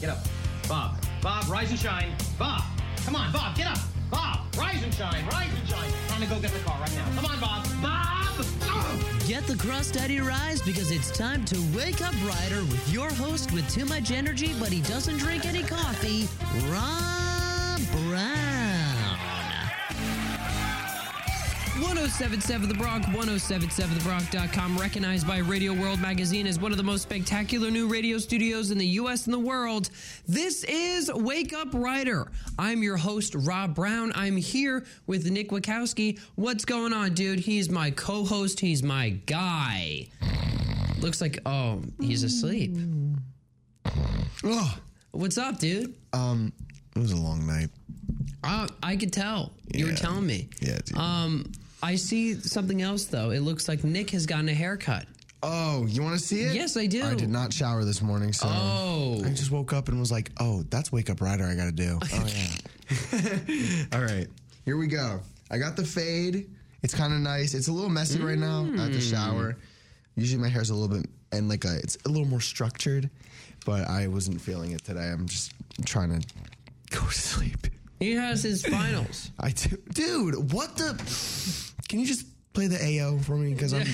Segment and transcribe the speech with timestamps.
[0.00, 0.18] get up.
[0.68, 2.12] Bob, Bob, rise and shine.
[2.38, 2.62] Bob,
[3.04, 3.78] come on, Bob, get up.
[4.10, 5.90] Bob, rise and shine, rise and shine.
[6.08, 7.04] Time to go get the car right now.
[7.14, 7.64] Come on, Bob.
[7.82, 8.46] Bob!
[8.62, 9.18] Oh!
[9.26, 12.92] Get the crust out of your eyes because it's time to wake up, Rider, with
[12.92, 16.28] your host with too much energy, but he doesn't drink any coffee,
[16.70, 17.19] Rob
[22.10, 27.70] 1077 The Bronc, 1077thebronc.com, recognized by Radio World Magazine as one of the most spectacular
[27.70, 29.26] new radio studios in the U.S.
[29.26, 29.90] and the world.
[30.26, 32.30] This is Wake Up Rider.
[32.58, 34.10] I'm your host, Rob Brown.
[34.16, 36.18] I'm here with Nick Wachowski.
[36.34, 37.38] What's going on, dude?
[37.38, 40.08] He's my co host, he's my guy.
[40.98, 42.76] Looks like, oh, he's asleep.
[44.44, 44.78] Oh,
[45.12, 45.94] What's up, dude?
[46.12, 46.52] um,
[46.96, 47.68] it was a long night.
[48.42, 49.52] Uh, I could tell.
[49.72, 50.48] You were telling me.
[50.60, 50.98] Yeah, dude.
[50.98, 53.30] Um, I see something else though.
[53.30, 55.06] It looks like Nick has gotten a haircut.
[55.42, 56.54] oh, you want to see it?
[56.54, 57.02] Yes, I do.
[57.02, 59.22] I did not shower this morning, so Oh.
[59.24, 61.72] I just woke up and was like, "Oh, that's wake up rider I got to
[61.72, 63.86] do." Oh yeah.
[63.92, 64.26] All right,
[64.64, 65.20] here we go.
[65.50, 66.50] I got the fade.
[66.82, 67.54] It's kind of nice.
[67.54, 69.10] It's a little messy right now at the mm.
[69.10, 69.56] shower.
[70.16, 73.08] Usually my hair's a little bit and like a, it's a little more structured,
[73.64, 75.08] but I wasn't feeling it today.
[75.10, 75.52] I'm just
[75.84, 76.26] trying to
[76.90, 77.66] go to sleep.
[78.00, 79.30] He has his finals.
[79.38, 80.52] I do, dude.
[80.52, 80.94] What the?
[81.88, 83.52] Can you just play the AO for me?
[83.54, 83.82] Because I'm.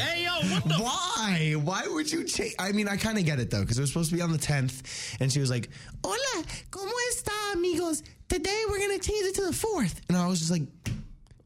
[0.00, 0.74] AO, what the?
[0.82, 1.52] Why?
[1.62, 2.54] Why would you change?
[2.58, 4.32] I mean, I kind of get it though, because it was supposed to be on
[4.32, 5.68] the 10th, and she was like,
[6.04, 8.02] "Hola, cómo está, amigos?
[8.28, 10.62] Today we're gonna change it to the 4th." And I was just like,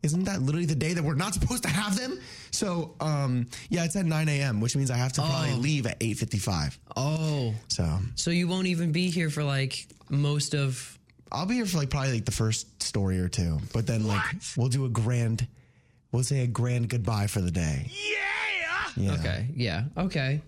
[0.03, 2.19] "Isn't that literally the day that we're not supposed to have them?"
[2.51, 5.57] So, um, yeah, it's at 9 a.m., which means I have to probably Oh.
[5.59, 6.79] leave at 8:55.
[6.97, 10.99] oh, So so you won't even be here for like most of.
[11.33, 14.23] I'll be here for like probably like the first story or two, but then like
[14.57, 15.47] we'll do a grand,
[16.13, 17.91] we'll say a grand goodbye for the day.
[17.91, 18.19] Yeah!
[18.97, 19.13] Yeah.
[19.15, 20.43] Okay, yeah, okay.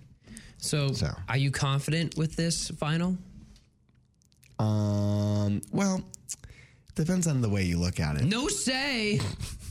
[0.59, 1.11] So, So.
[1.29, 3.17] are you confident with this final?
[4.59, 5.63] Um.
[5.73, 6.03] Well,
[6.95, 8.25] depends on the way you look at it.
[8.25, 9.21] No say.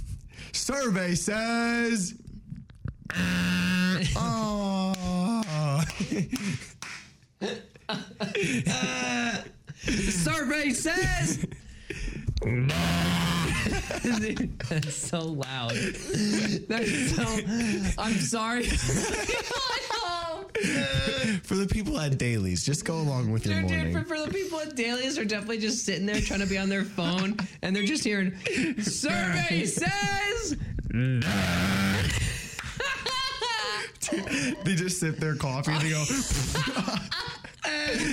[0.51, 2.15] Survey says.
[4.15, 5.83] oh.
[9.81, 11.45] Survey says.
[14.69, 15.71] That's so loud.
[16.67, 17.23] That's so.
[17.97, 18.63] I'm sorry.
[21.43, 23.93] For the people at dailies, just go along with your Dude, morning.
[23.93, 26.57] dude, for, for the people at Dailies are definitely just sitting there trying to be
[26.57, 28.33] on their phone and they're just hearing
[28.81, 30.55] survey says
[34.63, 36.03] they just sip their coffee and they go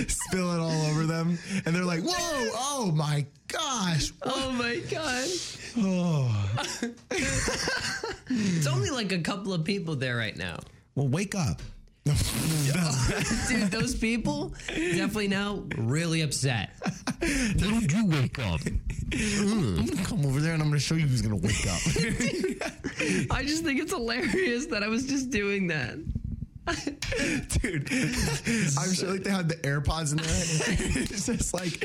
[0.07, 2.49] spill it all over them, and they're like, "Whoa!
[2.55, 4.11] Oh my gosh!
[4.23, 5.27] Oh my god.
[5.77, 6.55] Oh.
[8.33, 10.59] It's only like a couple of people there right now.
[10.95, 11.61] Well, wake up."
[12.05, 16.71] Dude, those people definitely now really upset.
[17.19, 18.59] Why don't you wake up?
[19.13, 21.79] I'm gonna come over there and I'm gonna show you who's gonna wake up.
[23.31, 25.95] I just think it's hilarious that I was just doing that.
[26.67, 27.91] Dude,
[28.77, 30.27] I'm sure like they had the AirPods in there.
[31.11, 31.79] it's just like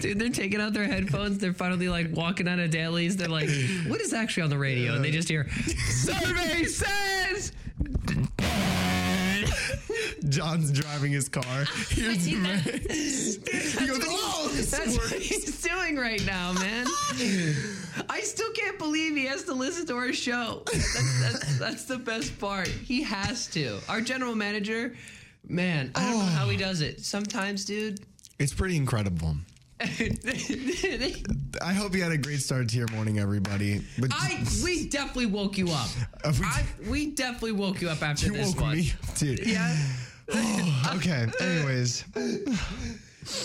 [0.00, 1.38] Dude, they're taking out their headphones.
[1.38, 3.16] They're finally like walking out of dailies.
[3.16, 3.50] They're like,
[3.86, 4.94] what is actually on the radio?
[4.94, 7.52] And they just hear, survey says.
[10.28, 11.64] John's driving his car.
[11.88, 12.58] Here's the man.
[12.60, 16.86] He goes, "Oh, this That's what works." he's doing right now, man.
[18.08, 20.62] I still can't believe he has to listen to our show.
[20.66, 22.68] That's, that's, that's the best part.
[22.68, 23.78] He has to.
[23.88, 24.94] Our general manager,
[25.48, 27.00] man, I don't know how he does it.
[27.00, 28.00] Sometimes, dude.
[28.38, 29.36] It's pretty incredible.
[29.80, 31.14] I
[31.62, 33.82] I hope you had a great start to your morning, everybody.
[33.98, 34.10] But
[34.64, 35.88] we definitely woke you up.
[36.24, 38.76] Uh, we- I, we definitely woke you up after you this woke one.
[38.76, 39.46] me, dude.
[39.46, 39.76] Yeah,
[40.96, 41.26] Okay.
[41.40, 42.04] Anyways,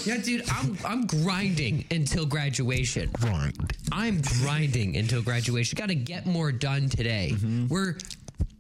[0.06, 0.44] yeah, dude.
[0.50, 3.10] I'm I'm grinding until graduation.
[3.14, 3.76] grind.
[3.92, 5.78] I'm grinding until graduation.
[5.78, 7.32] Got to get more done today.
[7.34, 7.68] Mm-hmm.
[7.68, 7.98] We're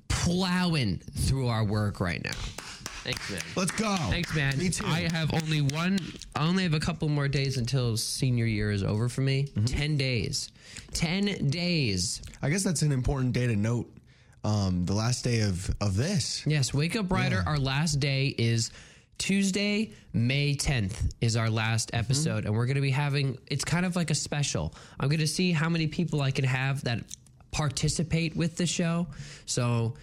[0.10, 2.31] plowing through our work right now.
[3.03, 3.42] Thanks, man.
[3.56, 3.95] Let's go.
[4.09, 4.57] Thanks, man.
[4.57, 4.86] Me too.
[4.86, 6.00] I have only one.
[6.36, 9.45] I only have a couple more days until senior year is over for me.
[9.45, 9.65] Mm-hmm.
[9.65, 10.51] Ten days.
[10.94, 12.21] Ten days.
[12.42, 13.92] I guess that's an important day to note.
[14.44, 16.44] Um, the last day of of this.
[16.45, 16.74] Yes.
[16.74, 17.44] Wake up, Rider.
[17.45, 18.71] Our last day is.
[19.18, 23.86] Tuesday, May 10th is our last episode, and we're going to be having it's kind
[23.86, 24.74] of like a special.
[25.00, 27.04] I'm going to see how many people I can have that
[27.51, 29.06] participate with the show.
[29.45, 29.94] So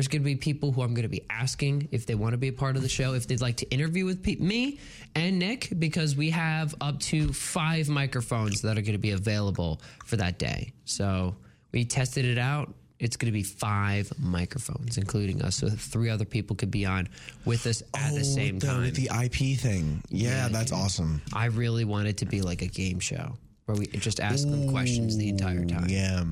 [0.00, 2.38] there's going to be people who I'm going to be asking if they want to
[2.38, 4.80] be a part of the show, if they'd like to interview with pe- me
[5.14, 9.82] and Nick, because we have up to five microphones that are going to be available
[10.06, 10.72] for that day.
[10.86, 11.36] So
[11.72, 12.72] we tested it out.
[12.98, 15.56] it's going to be five microphones, including us.
[15.56, 17.06] So three other people could be on
[17.44, 18.92] with us at the oh, same the, time.
[18.94, 20.02] the IP thing.
[20.08, 21.20] Yeah, that's awesome.
[21.34, 23.34] I really want it to be like a game show
[23.66, 25.88] where we just ask them questions the entire time.
[25.90, 26.24] Yeah.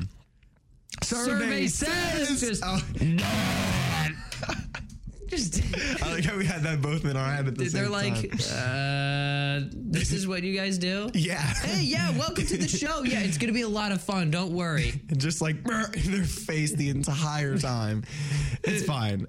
[1.03, 2.81] Survey says just, Oh,
[5.29, 5.62] just
[6.03, 8.15] I like how we had that both in our head at the same they're same
[8.15, 9.65] like, time.
[9.65, 11.11] uh, this is what you guys do?
[11.15, 11.39] yeah.
[11.41, 13.03] Hey, yeah, welcome to the show.
[13.03, 14.31] Yeah, it's going to be a lot of fun.
[14.31, 15.00] Don't worry.
[15.09, 18.05] And just like in their face the entire time.
[18.65, 19.27] It's fine.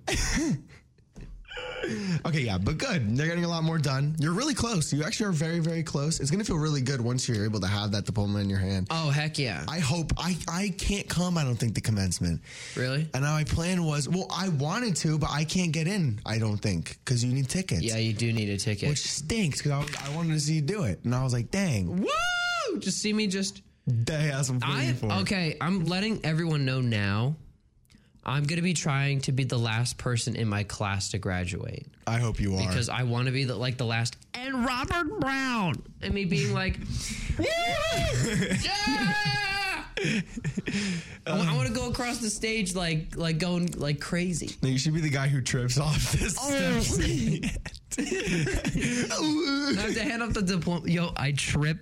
[2.26, 3.18] Okay, yeah, but good.
[3.18, 4.16] They're getting a lot more done.
[4.20, 4.92] You're really close.
[4.94, 6.20] You actually are very, very close.
[6.20, 8.88] It's gonna feel really good once you're able to have that diploma in your hand.
[8.92, 9.64] Oh, heck yeah.
[9.68, 11.38] I hope I I can't come.
[11.38, 12.42] I don't think the commencement.
[12.76, 13.08] Really?
[13.14, 16.20] And now my plan was well, I wanted to, but I can't get in.
[16.26, 17.82] I don't think because you need tickets.
[17.82, 18.90] Yeah, you do need a ticket.
[18.90, 21.50] which stinks because I, I wanted to see you do it, and I was like,
[21.52, 22.80] dang, Woo!
[22.80, 23.62] Just see me just.
[23.88, 25.12] that's what I'm I for.
[25.22, 25.58] okay.
[25.60, 27.36] I'm letting everyone know now.
[28.30, 32.20] I'm gonna be trying to be the last person in my class to graduate I
[32.20, 32.68] hope you are.
[32.68, 34.18] because I want to be the, like the last.
[34.36, 36.78] And Robert Brown and me being like,
[37.38, 37.46] "Woo!
[38.64, 39.56] yeah!
[41.28, 44.56] I, want to go across the stage like like going like crazy.
[44.62, 46.36] No, you should be the guy who trips off this.
[46.38, 47.00] steps.
[48.00, 50.88] I have to hand off the diploma.
[50.90, 51.78] Yo, I trip.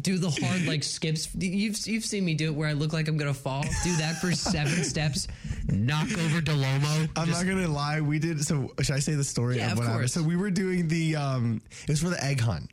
[0.00, 1.28] Do the hard like skips.
[1.34, 3.62] You've you've seen me do it where I look like I'm gonna fall.
[3.84, 5.28] Do that for seven steps.
[5.68, 7.08] Knock over Dell'Omo.
[7.16, 8.00] I'm not gonna lie.
[8.00, 8.42] We did.
[8.44, 10.00] So should I say the story Yeah, of of what happened?
[10.02, 10.12] course.
[10.12, 11.16] So we were doing the.
[11.16, 12.70] um It was for the egg hunt,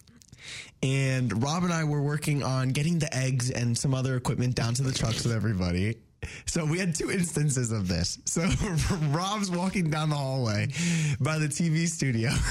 [0.83, 4.73] and Rob and I were working on getting the eggs and some other equipment down
[4.75, 5.95] to the trucks with everybody.
[6.45, 8.19] So we had two instances of this.
[8.25, 8.47] So
[9.09, 10.67] Rob's walking down the hallway
[11.19, 12.29] by the TV studio.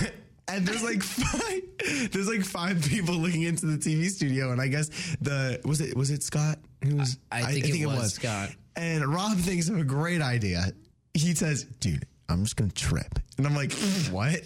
[0.49, 1.63] And there's like five,
[2.11, 4.89] there's like five people looking into the TV studio, and I guess
[5.21, 8.51] the was it was it Scott who was I think it was Scott.
[8.77, 10.73] and Rob thinks of a great idea.
[11.15, 13.19] He says, dude, I'm just going to trip.
[13.39, 13.73] And I'm like,
[14.11, 14.41] what?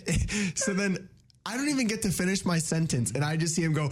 [0.54, 1.08] so then
[1.46, 3.12] I don't even get to finish my sentence.
[3.12, 3.88] And I just see him go,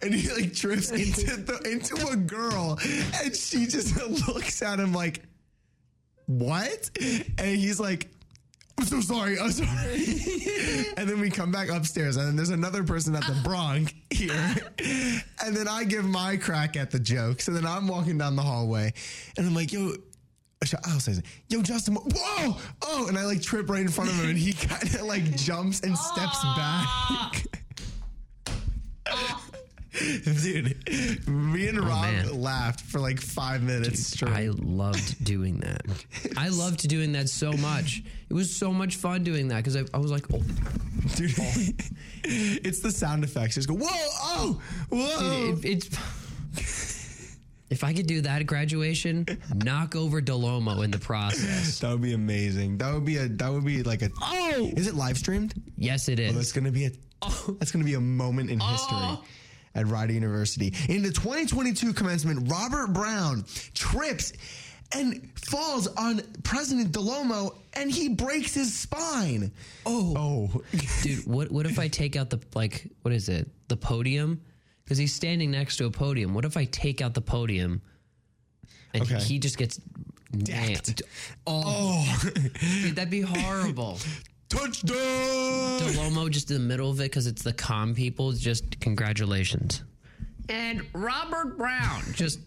[0.00, 2.78] and he like trips into, the, into a girl.
[3.22, 3.96] And she just
[4.28, 5.22] looks at him like,
[6.26, 6.90] what?
[7.38, 8.08] And he's like,
[8.78, 9.40] I'm so sorry.
[9.40, 10.86] I'm sorry.
[10.96, 14.54] and then we come back upstairs, and then there's another person at the Bronc here.
[15.44, 17.40] and then I give my crack at the joke.
[17.40, 18.92] So then I'm walking down the hallway,
[19.36, 19.94] and I'm like, yo,
[20.86, 24.30] I'll say, yo, Justin, whoa, oh, and I like trip right in front of him,
[24.30, 27.44] and he kind of like jumps and steps back.
[30.42, 30.76] Dude,
[31.26, 32.42] me and oh, Rob Oh, man.
[32.42, 34.32] laughed for like five minutes straight.
[34.32, 35.82] I loved doing that.
[36.36, 38.02] I loved doing that so much.
[38.28, 40.42] It was so much fun doing that because I, I was like, oh,
[41.14, 41.32] Dude,
[42.24, 43.54] it's the sound effects.
[43.54, 44.60] Just go, whoa, oh,
[44.90, 45.58] whoa.
[45.62, 46.95] it, it's.
[47.68, 51.78] If I could do that at graduation, knock over Dell'Omo in the process.
[51.80, 52.78] that would be amazing.
[52.78, 53.28] That would be a.
[53.28, 54.10] That would be like a.
[54.22, 55.54] Oh, Is it live streamed?
[55.76, 56.90] yes, it That's gonna be a.
[57.22, 57.56] Oh.
[57.58, 58.98] That's gonna be a moment in history.
[59.00, 59.24] Oh.
[59.74, 60.72] At Rider University.
[60.88, 64.32] In the 2022 commencement, Robert Brown trips
[64.92, 69.52] and falls on President Dell'Omo and he breaks his spine.
[69.84, 70.14] Oh.
[70.16, 70.62] Oh.
[71.02, 73.48] Dude, what what if I take out the like what is it?
[73.68, 74.40] The podium?
[74.86, 76.32] Because he's standing next to a podium.
[76.32, 77.82] What if I take out the podium
[78.94, 79.18] and Okay.
[79.18, 79.80] he just gets
[80.32, 81.02] nailed?
[81.44, 82.30] Oh, oh.
[82.82, 83.98] dude, that'd be horrible.
[84.48, 84.96] Touchdown!
[85.80, 88.30] Dell'Omo just in the middle of it because it's the calm people.
[88.30, 89.82] Just congratulations.
[90.48, 92.38] And Robert Brown just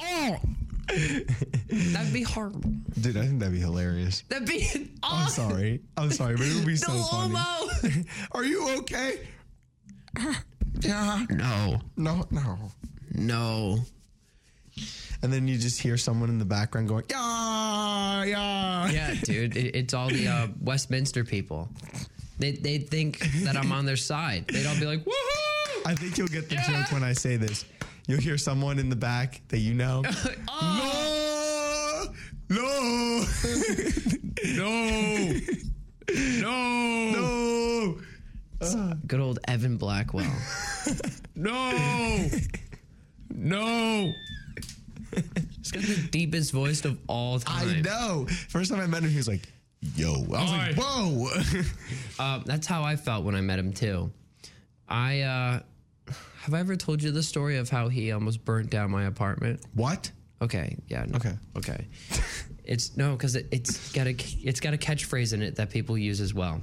[0.00, 0.36] oh,
[0.86, 2.70] that'd be horrible.
[3.00, 4.22] Dude, I think that'd be hilarious.
[4.28, 4.68] That'd be
[5.02, 5.80] I'm oh, sorry.
[5.96, 7.34] I'm sorry, but it would be so funny.
[7.34, 8.06] Dell'Omo.
[8.30, 9.18] Are you okay?
[10.80, 11.24] Yeah.
[11.30, 12.58] No, No, no.
[13.12, 13.78] no.
[15.22, 18.90] And then you just hear someone in the background going, yeah, yeah.
[18.90, 21.68] Yeah, dude, it, it's all the uh, Westminster people.
[22.38, 24.46] They they think that I'm on their side.
[24.48, 27.64] They'd all be like, "Woohoo!" I think you'll get the joke when I say this.
[28.08, 30.02] You'll hear someone in the back that you know.
[30.48, 32.08] Oh,
[32.50, 33.24] no,
[34.56, 35.34] no,
[36.40, 37.98] no, no.
[39.06, 40.32] Good old Evan Blackwell.
[41.34, 42.28] no,
[43.30, 44.12] no.
[45.58, 47.68] He's got the deepest voice of all time.
[47.68, 48.26] I know.
[48.48, 49.42] First time I met him, he was like,
[49.96, 50.12] yo.
[50.34, 51.28] I was like, whoa.
[52.18, 54.10] Uh, that's how I felt when I met him too.
[54.88, 55.60] I uh,
[56.42, 59.60] have I ever told you the story of how he almost burnt down my apartment?
[59.74, 60.10] what?
[60.42, 61.32] Okay, yeah, no, Okay.
[61.56, 61.86] okay.
[62.64, 64.10] It's no, because it, it's got a
[64.42, 66.60] it's got a catchphrase in it that people use as well.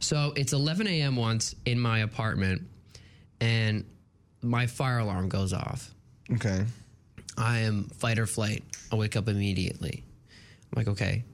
[0.00, 1.16] So it's 11 a.m.
[1.16, 2.62] once in my apartment,
[3.40, 3.84] and
[4.42, 5.92] my fire alarm goes off.
[6.32, 6.64] Okay.
[7.36, 8.64] I am fight or flight.
[8.92, 10.04] I wake up immediately.
[10.72, 11.24] I'm like, okay,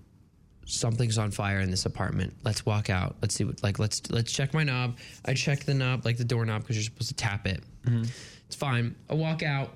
[0.66, 2.34] something's on fire in this apartment.
[2.44, 3.16] Let's walk out.
[3.22, 4.98] Let's see what like let's let's check my knob.
[5.24, 7.62] I check the knob, like the doorknob, because you're supposed to tap it.
[7.86, 8.04] Mm-hmm.
[8.46, 8.94] It's fine.
[9.08, 9.72] I walk out.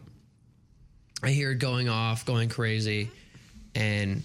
[1.22, 3.10] I hear it going off, going crazy,
[3.74, 4.22] and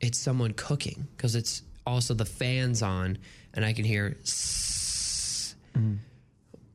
[0.00, 3.18] it's someone cooking because it's also the fans on,
[3.54, 4.16] and I can hear.
[4.24, 5.54] "Sss."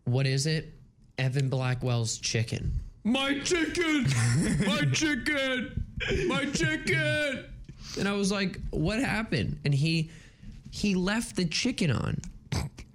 [0.06, 0.74] What is it?
[1.18, 2.80] Evan Blackwell's chicken.
[3.04, 4.06] My chicken!
[4.66, 5.86] My chicken!
[6.28, 7.46] My chicken!
[7.98, 10.12] And I was like, "What happened?" And he
[10.72, 12.22] he left the chicken on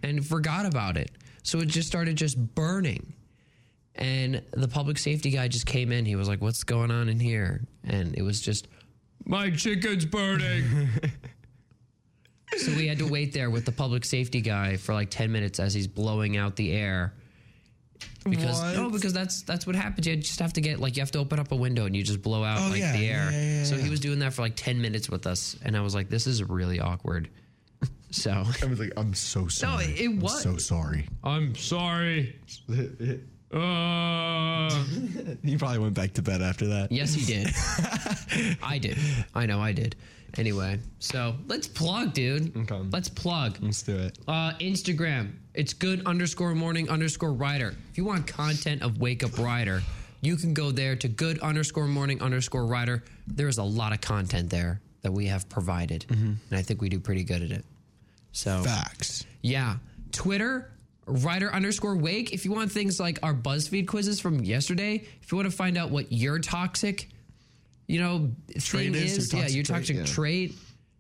[0.02, 1.10] and forgot about it.
[1.42, 3.14] So it just started just burning.
[3.94, 6.04] And the public safety guy just came in.
[6.06, 8.68] He was like, "What's going on in here?" And it was just,
[9.26, 10.88] "My chicken's burning."
[12.58, 15.58] so we had to wait there with the public safety guy for like 10 minutes
[15.60, 17.12] as he's blowing out the air.
[18.28, 18.74] Because What?
[18.76, 20.06] no, because that's that's what happens.
[20.06, 22.02] You just have to get like you have to open up a window and you
[22.02, 23.30] just blow out Oh, like yeah, the air.
[23.32, 23.82] yeah, yeah, so yeah.
[23.82, 26.26] he was doing that for like 10 minutes with us and I was like this
[26.26, 27.28] is really awkward.
[28.14, 29.86] So I was like, I'm so sorry.
[29.86, 30.42] it I'm was.
[30.42, 31.08] so sorry.
[31.24, 32.36] I'm sorry.
[33.52, 34.70] Uh,
[35.44, 36.90] He probably went back to bed after that.
[36.90, 37.48] yes, he did.
[38.62, 38.96] I did.
[39.34, 39.94] I know I did.
[40.38, 42.56] Anyway, so let's plug, dude.
[42.56, 42.80] Okay.
[42.90, 43.58] Let's plug.
[43.60, 44.18] Let's do it.
[44.26, 45.32] Uh, Instagram.
[45.54, 47.74] It's good underscore morning underscore rider.
[47.90, 49.82] If you want content of Wake Up Rider,
[50.22, 53.02] you can go there to good underscore morning underscore rider.
[53.26, 56.88] There is a lot of content there that we have provided, and I think we
[56.88, 57.64] do pretty good at it.
[58.32, 59.26] So Facts.
[59.42, 59.76] yeah,
[60.12, 60.70] Twitter.
[61.06, 62.32] Rider underscore wake.
[62.32, 65.76] If you want things like our BuzzFeed quizzes from yesterday, if you want to find
[65.76, 67.08] out what your toxic,
[67.92, 70.04] you know, thing is, is, yeah, your trait, toxic yeah.
[70.04, 70.54] trait.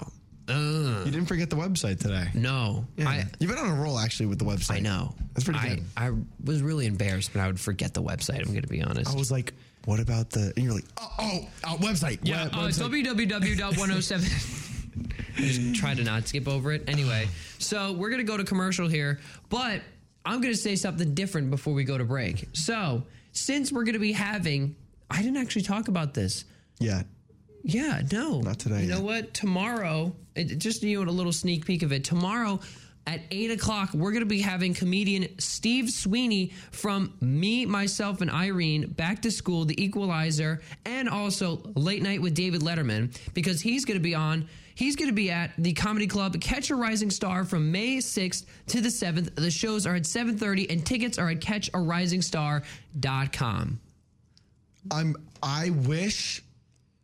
[0.47, 2.27] Uh, You didn't forget the website today.
[2.33, 2.85] no.
[3.05, 4.75] I You've been on a roll actually with the website.
[4.77, 5.15] I know.
[5.33, 5.83] That's pretty good.
[5.95, 6.11] I
[6.43, 9.11] was really embarrassed when I would forget the website, I'm gonna be honest.
[9.11, 9.53] I was like,
[9.85, 10.51] what about the?
[10.55, 12.19] And you're like, oh, oh, uh, website.
[12.23, 13.05] Yeah, Web- uh, it's website.
[13.05, 14.69] www.107.
[15.35, 16.83] Just try to not skip over it.
[16.87, 19.19] Anyway, so we're going to go to commercial here,
[19.49, 19.81] but
[20.25, 22.47] I'm going to say something different before we go to break.
[22.53, 24.75] So, since we're going to be having,
[25.09, 26.45] I didn't actually talk about this.
[26.79, 27.03] yeah.
[27.63, 28.41] Yeah, no.
[28.41, 29.33] Not today, You know what?
[29.33, 32.03] Tomorrow, it, just you know, a little sneak peek of it.
[32.03, 32.59] Tomorrow
[33.07, 38.29] at eight o'clock, we're going to be having comedian Steve Sweeney from Me, Myself, and
[38.29, 43.85] Irene Back to School, The Equalizer, and also Late Night with David Letterman because he's
[43.85, 44.47] going to be on.
[44.75, 48.45] He's going to be at the Comedy Club Catch a Rising Star from May 6th
[48.67, 49.35] to the 7th.
[49.35, 53.79] The shows are at 7:30 and tickets are at catcharisingstar.com.
[54.91, 55.15] I'm.
[55.41, 56.42] I wish.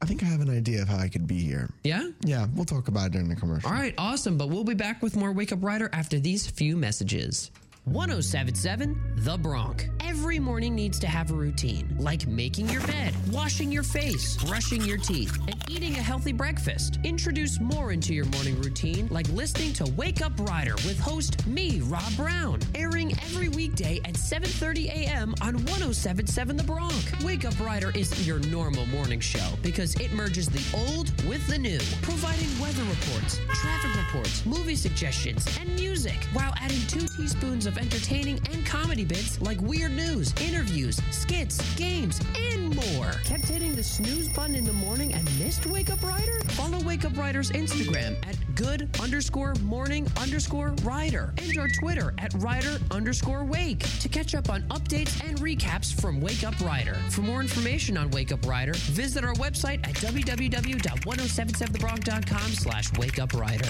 [0.02, 1.70] I think I have an idea of how I could be here.
[1.84, 2.10] Yeah?
[2.22, 3.70] Yeah, we'll talk about it during the commercial.
[3.70, 4.38] All right, awesome.
[4.38, 7.52] But we'll be back with more Wake Up Rider after these few messages.
[7.90, 9.90] 1077 The Bronc.
[10.02, 14.84] Every morning needs to have a routine, like making your bed, washing your face, brushing
[14.84, 17.00] your teeth, and eating a healthy breakfast.
[17.04, 21.80] Introduce more into your morning routine, like listening to Wake Up Rider with host me,
[21.82, 25.34] Rob Brown, airing every weekday at 7:30 a.m.
[25.42, 26.94] on 1077 The Bronc.
[27.24, 31.58] Wake Up Rider isn't your normal morning show because it merges the old with the
[31.58, 37.79] new, providing weather reports, traffic reports, movie suggestions, and music, while adding two teaspoons of
[37.80, 43.12] entertaining and comedy bits like weird news, interviews, skits, games, and more.
[43.26, 46.40] Kept hitting the snooze button in the morning and missed Wake Up Rider?
[46.50, 52.34] Follow Wake Up Rider's Instagram at good underscore morning underscore rider and our Twitter at
[52.36, 56.96] rider underscore wake to catch up on updates and recaps from Wake Up Rider.
[57.10, 63.34] For more information on Wake Up Rider, visit our website at www.1077thebronc.com slash wake up
[63.34, 63.70] rider.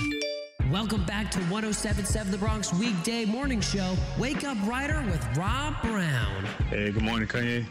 [0.72, 6.46] Welcome back to 1077 The Bronc weekday morning show, Wake Up Rider with Rob Brown.
[6.70, 7.66] Hey, good morning, Kanye.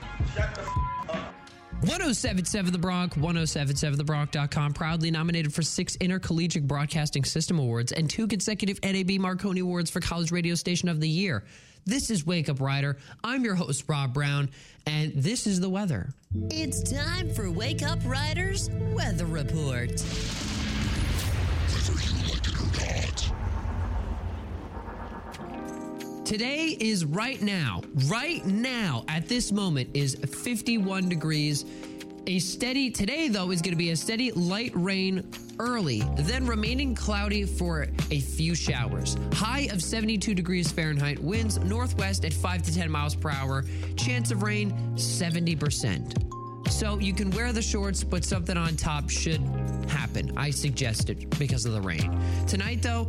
[1.82, 8.80] 1077 The Bronc, 1077thebronc.com, proudly nominated for six Intercollegiate Broadcasting System Awards and two consecutive
[8.82, 11.44] NAB Marconi Awards for College Radio Station of the Year.
[11.86, 12.96] This is Wake Up Rider.
[13.22, 14.50] I'm your host, Rob Brown,
[14.86, 16.12] and this is the weather.
[16.50, 20.02] It's time for Wake Up Riders Weather Report.
[26.28, 31.64] Today is right now, right now, at this moment, is 51 degrees.
[32.26, 35.26] A steady, today though, is going to be a steady light rain
[35.58, 39.16] early, then remaining cloudy for a few showers.
[39.32, 43.64] High of 72 degrees Fahrenheit, winds northwest at 5 to 10 miles per hour,
[43.96, 46.37] chance of rain 70%.
[46.70, 49.40] So you can wear the shorts, but something on top should
[49.88, 50.32] happen.
[50.36, 52.20] I suggest it because of the rain.
[52.46, 53.08] Tonight, though,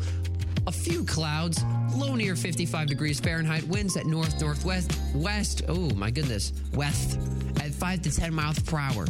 [0.67, 1.63] a few clouds,
[1.95, 7.19] low near 55 degrees Fahrenheit, winds at north northwest, west, oh my goodness, west
[7.61, 9.05] at 5 to 10 miles per hour.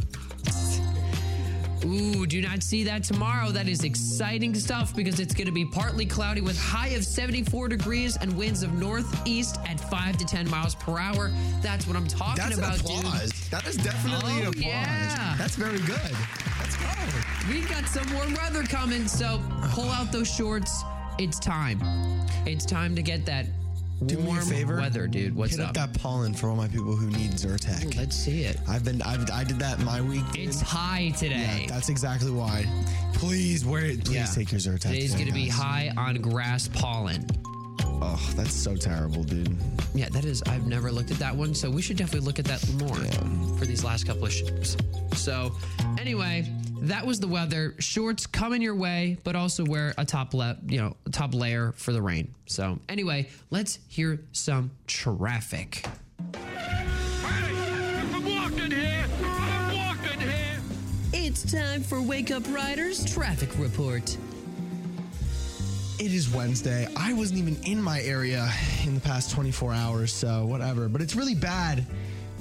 [1.85, 3.49] Ooh, do not see that tomorrow.
[3.51, 7.69] That is exciting stuff because it's going to be partly cloudy with high of 74
[7.69, 11.31] degrees and winds of northeast at 5 to 10 miles per hour.
[11.61, 13.31] That's what I'm talking That's about, applause.
[13.31, 13.51] dude.
[13.51, 14.65] That is definitely an Oh, applause.
[14.65, 15.35] yeah.
[15.37, 16.15] That's very good.
[16.59, 16.89] Let's go.
[17.49, 20.83] We got some warm weather coming, so pull out those shorts.
[21.17, 21.79] It's time.
[22.45, 23.45] It's time to get that
[24.05, 24.77] Do warm me a favor.
[24.77, 25.35] weather, dude.
[25.35, 25.75] What's Hit up up?
[25.75, 27.97] that pollen for all my people who need Zyrtec.
[27.97, 28.57] Let's see it.
[28.67, 30.23] I've been, I've, I did that my week.
[30.31, 30.47] dude.
[30.49, 31.61] It's high today.
[31.63, 32.65] Yeah, that's exactly why.
[33.13, 34.05] Please wear it.
[34.05, 34.25] Please Yeah.
[34.25, 34.81] take your Zyrtec.
[34.81, 35.55] Today's today, going to be guys.
[35.57, 37.25] high on grass pollen.
[38.01, 39.53] Oh, that's so terrible, dude.
[39.93, 40.41] Yeah, that is.
[40.43, 42.95] I've never looked at that one, so we should definitely look at that more
[43.57, 44.77] for these last couple of ships.
[45.15, 45.51] So,
[45.99, 46.47] anyway,
[46.81, 47.75] that was the weather.
[47.79, 51.91] Shorts coming your way, but also wear a top le- you know, top layer for
[51.91, 52.33] the rain.
[52.45, 55.85] So, anyway, let's hear some traffic.
[56.35, 59.05] I'm walking here.
[59.23, 60.59] I'm walking here.
[61.13, 64.17] It's time for Wake Up Riders Traffic Report.
[65.99, 66.87] It is Wednesday.
[66.95, 68.49] I wasn't even in my area
[68.85, 70.87] in the past 24 hours, so whatever.
[70.87, 71.85] But it's really bad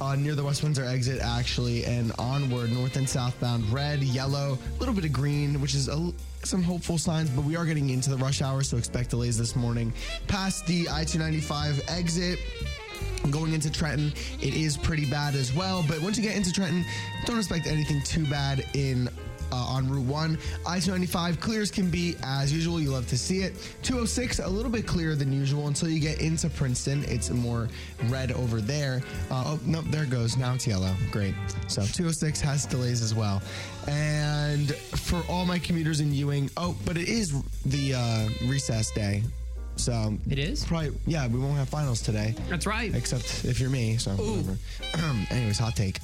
[0.00, 3.70] uh, near the West Windsor exit, actually, and onward, north and southbound.
[3.72, 6.12] Red, yellow, a little bit of green, which is a,
[6.44, 9.56] some hopeful signs, but we are getting into the rush hour, so expect delays this
[9.56, 9.92] morning.
[10.26, 12.38] Past the I 295 exit,
[13.30, 15.84] Going into Trenton, it is pretty bad as well.
[15.86, 16.84] But once you get into Trenton,
[17.26, 19.08] don't expect anything too bad in
[19.52, 20.38] uh, on Route 1.
[20.66, 22.80] I 295 clear as can be, as usual.
[22.80, 23.54] You love to see it.
[23.82, 27.04] 206, a little bit clearer than usual until you get into Princeton.
[27.04, 27.68] It's more
[28.06, 29.02] red over there.
[29.30, 30.36] Uh, oh, no, there it goes.
[30.36, 30.94] Now it's yellow.
[31.10, 31.34] Great.
[31.68, 33.42] So 206 has delays as well.
[33.86, 39.22] And for all my commuters in Ewing, oh, but it is the uh, recess day.
[39.76, 40.64] So It is?
[40.64, 42.92] Probably, yeah, we won't have finals today That's right.
[42.94, 43.96] except if you're me.
[43.96, 44.58] So whatever.
[45.30, 46.00] Anyways, hot take.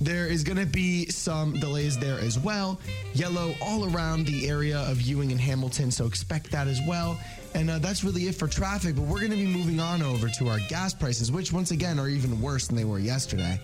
[0.00, 2.78] There is going to be some delays there as well.
[3.14, 7.18] Yellow all around the area of Ewing and Hamilton, so expect that as well.
[7.54, 8.94] And uh, that's really it for traffic.
[8.96, 11.98] But we're going to be moving on over to our gas prices, which once again
[11.98, 13.58] are even worse than they were yesterday.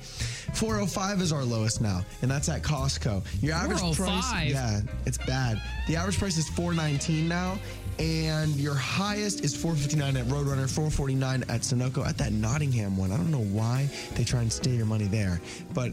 [0.54, 3.22] 405 is our lowest now, and that's at Costco.
[3.42, 5.60] Your average price, yeah, it's bad.
[5.86, 7.58] The average price is 419 now,
[7.98, 12.06] and your highest is 459 at Roadrunner, 449 at Sunoco.
[12.06, 15.40] At that Nottingham one, I don't know why they try and steal your money there,
[15.74, 15.92] but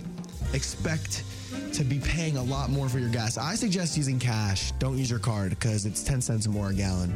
[0.54, 1.24] expect
[1.74, 3.38] to be paying a lot more for your gas.
[3.38, 4.72] I suggest using cash.
[4.74, 7.14] Don't use your card because it's 10 cents more a gallon.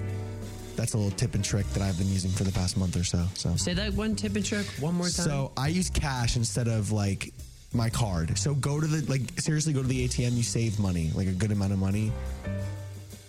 [0.76, 3.04] That's a little tip and trick that I've been using for the past month or
[3.04, 3.26] so.
[3.36, 5.26] So, Say that one tip and trick one more time.
[5.26, 7.32] so I use cash instead of like
[7.74, 8.38] my card.
[8.38, 10.34] So go to the like seriously go to the ATM.
[10.34, 12.12] You save money, like a good amount of money.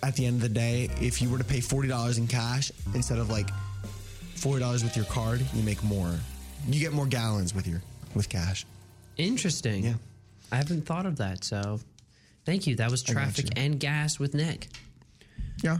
[0.03, 2.71] At the end of the day, if you were to pay forty dollars in cash
[2.93, 3.49] instead of like
[4.35, 6.11] forty dollars with your card, you make more.
[6.67, 7.81] You get more gallons with your
[8.15, 8.65] with cash.
[9.17, 9.83] Interesting.
[9.85, 9.93] Yeah.
[10.51, 11.43] I haven't thought of that.
[11.43, 11.79] So,
[12.45, 12.75] thank you.
[12.75, 14.67] That was traffic and gas with Nick.
[15.63, 15.79] Yeah.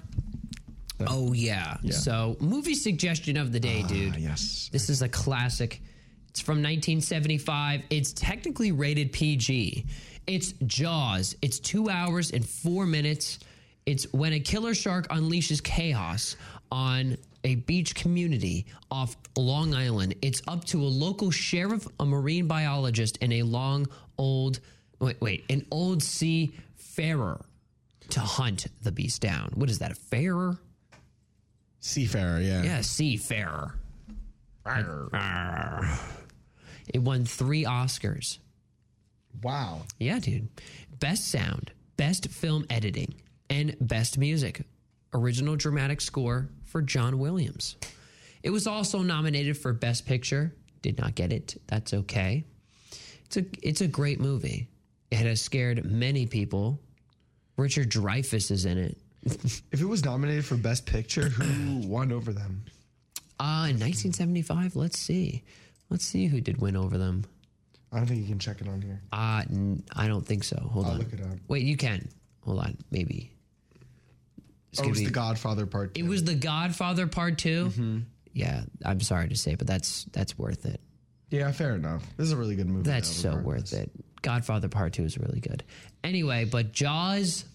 [1.07, 1.77] Oh yeah.
[1.81, 1.93] Yeah.
[1.93, 4.13] So, movie suggestion of the day, dude.
[4.15, 4.69] Ah, yes.
[4.71, 5.81] This is a classic.
[6.29, 7.83] It's from 1975.
[7.89, 9.85] It's technically rated PG.
[10.27, 11.35] It's Jaws.
[11.41, 13.39] It's two hours and four minutes.
[13.85, 16.35] It's when a killer shark unleashes chaos
[16.71, 20.15] on a beach community off Long Island.
[20.21, 24.59] It's up to a local sheriff, a marine biologist, and a long old
[24.99, 27.45] wait, wait, an old seafarer
[28.09, 29.51] to hunt the beast down.
[29.55, 29.91] What is that?
[29.91, 30.57] A farer?
[31.79, 32.39] Seafarer.
[32.41, 32.63] Yeah.
[32.63, 33.75] Yeah, seafarer.
[34.65, 35.97] Arr.
[36.91, 38.39] It won three Oscars.
[39.43, 39.83] Wow.
[39.99, 40.49] Yeah, dude.
[40.99, 43.15] Best sound, best film editing,
[43.49, 44.63] and best music.
[45.15, 47.77] Original dramatic score for John Williams.
[48.43, 50.53] It was also nominated for Best Picture.
[50.81, 51.59] Did not get it.
[51.67, 52.43] That's okay.
[53.25, 54.67] It's a it's a great movie.
[55.11, 56.79] It has scared many people.
[57.57, 58.97] Richard Dreyfuss is in it.
[59.71, 62.63] If it was nominated for Best Picture, who won over them?
[63.39, 64.75] Uh, in 1975.
[64.75, 65.43] Let's see.
[65.89, 67.23] Let's see who did win over them.
[67.91, 69.01] I don't think you can check it on here.
[69.11, 70.57] Uh, n- I don't think so.
[70.71, 70.97] Hold I'll on.
[70.99, 71.37] look it up.
[71.47, 72.07] Wait, you can.
[72.41, 72.77] Hold on.
[72.91, 73.31] Maybe.
[74.75, 77.99] It's Oh, gonna be- The Godfather Part It was The Godfather Part 2 Mm-hmm.
[78.33, 80.81] Yeah, I'm sorry to say, but that's that's worth it.
[81.29, 82.03] yeah, fair enough.
[82.17, 82.83] This is a really good movie.
[82.89, 83.89] That's so worth it.
[84.21, 85.63] Godfather Part Two is really good.
[86.03, 87.45] Anyway, but Jaws.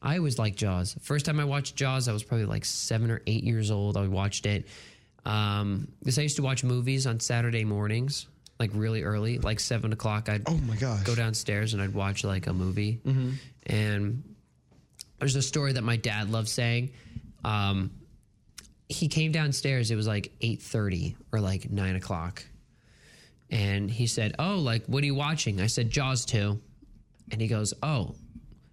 [0.00, 0.96] I always liked Jaws.
[1.02, 3.96] First time I watched Jaws, I was probably like seven or eight years old.
[3.96, 4.68] I watched it
[5.24, 8.28] um, because I used to watch movies on Saturday mornings,
[8.60, 10.28] like really early, like seven o'clock.
[10.28, 11.02] I'd Oh my gosh.
[11.02, 13.00] go downstairs and I'd watch like a movie.
[13.66, 14.22] And
[15.18, 16.90] there's a story that my dad loves saying.
[17.44, 17.90] Um,
[18.88, 19.90] he came downstairs.
[19.90, 22.44] It was like eight thirty or like nine o'clock,
[23.50, 26.60] and he said, "Oh, like what are you watching?" I said, "Jaws 2.
[27.32, 28.14] and he goes, "Oh,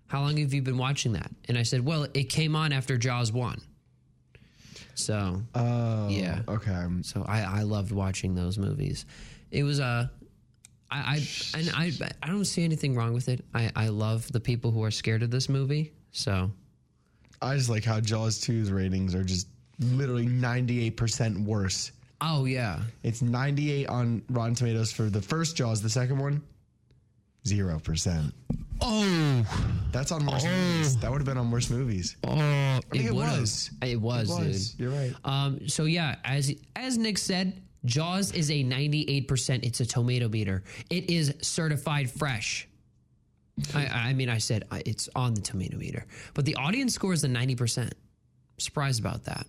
[0.08, 2.98] how long have you been watching that?" And I said, "Well, it came on after
[2.98, 3.60] Jaws one."
[4.96, 6.42] So Oh, Yeah.
[6.48, 6.86] Okay.
[7.02, 9.06] so I, I loved watching those movies.
[9.50, 10.08] It was uh,
[10.92, 10.98] I,
[11.54, 13.44] I and I I don't see anything wrong with it.
[13.54, 15.94] I, I love the people who are scared of this movie.
[16.14, 16.50] So
[17.42, 19.48] I just like how Jaws 2's ratings are just
[19.80, 21.92] literally 98% worse.
[22.22, 25.82] oh yeah, It's 98 on Rotten Tomatoes for the first Jaws.
[25.82, 26.42] The second one,
[27.46, 28.32] 0%.
[28.82, 29.46] oh
[29.92, 30.98] That's on worst movies.
[30.98, 32.16] That would have been on worst movies.
[32.24, 33.40] oh, think it would've.
[33.42, 33.72] was.
[33.82, 34.70] It was, It was.
[34.72, 34.80] dude.
[34.80, 35.14] You're right.
[35.26, 39.64] Um, so yeah, as as Nick said, Jaws is a 98%.
[39.66, 40.64] It's a tomato beater.
[40.90, 42.68] It is certified fresh.
[43.76, 47.14] I, I mean, I said uh, it's on the tomato meter, but the audience score
[47.14, 47.92] is a 90%.
[48.58, 49.46] Surprised about that.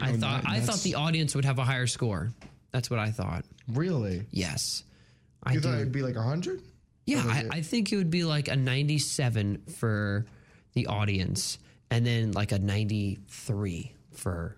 [0.00, 2.32] I Oh, thought that- I thought that's- the audience would have a higher score.
[2.70, 3.44] That's what I thought.
[3.66, 4.26] Really?
[4.30, 4.84] Yes,
[5.42, 5.68] I You do.
[5.68, 6.60] thought it'd be like a 100?
[7.06, 10.26] Yeah, I, I think it would be like a 97 for
[10.74, 11.58] the audience,
[11.90, 14.56] and then like a 93 for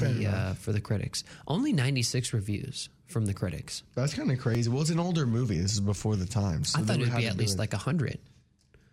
[0.00, 1.24] the uh, for the critics.
[1.46, 3.82] Only 96 reviews from the critics.
[3.94, 4.70] That's kind of crazy.
[4.70, 5.58] Well, it's an older movie.
[5.58, 6.70] This is before the times.
[6.72, 7.58] So I thought it'd be at least it.
[7.58, 8.18] like 100,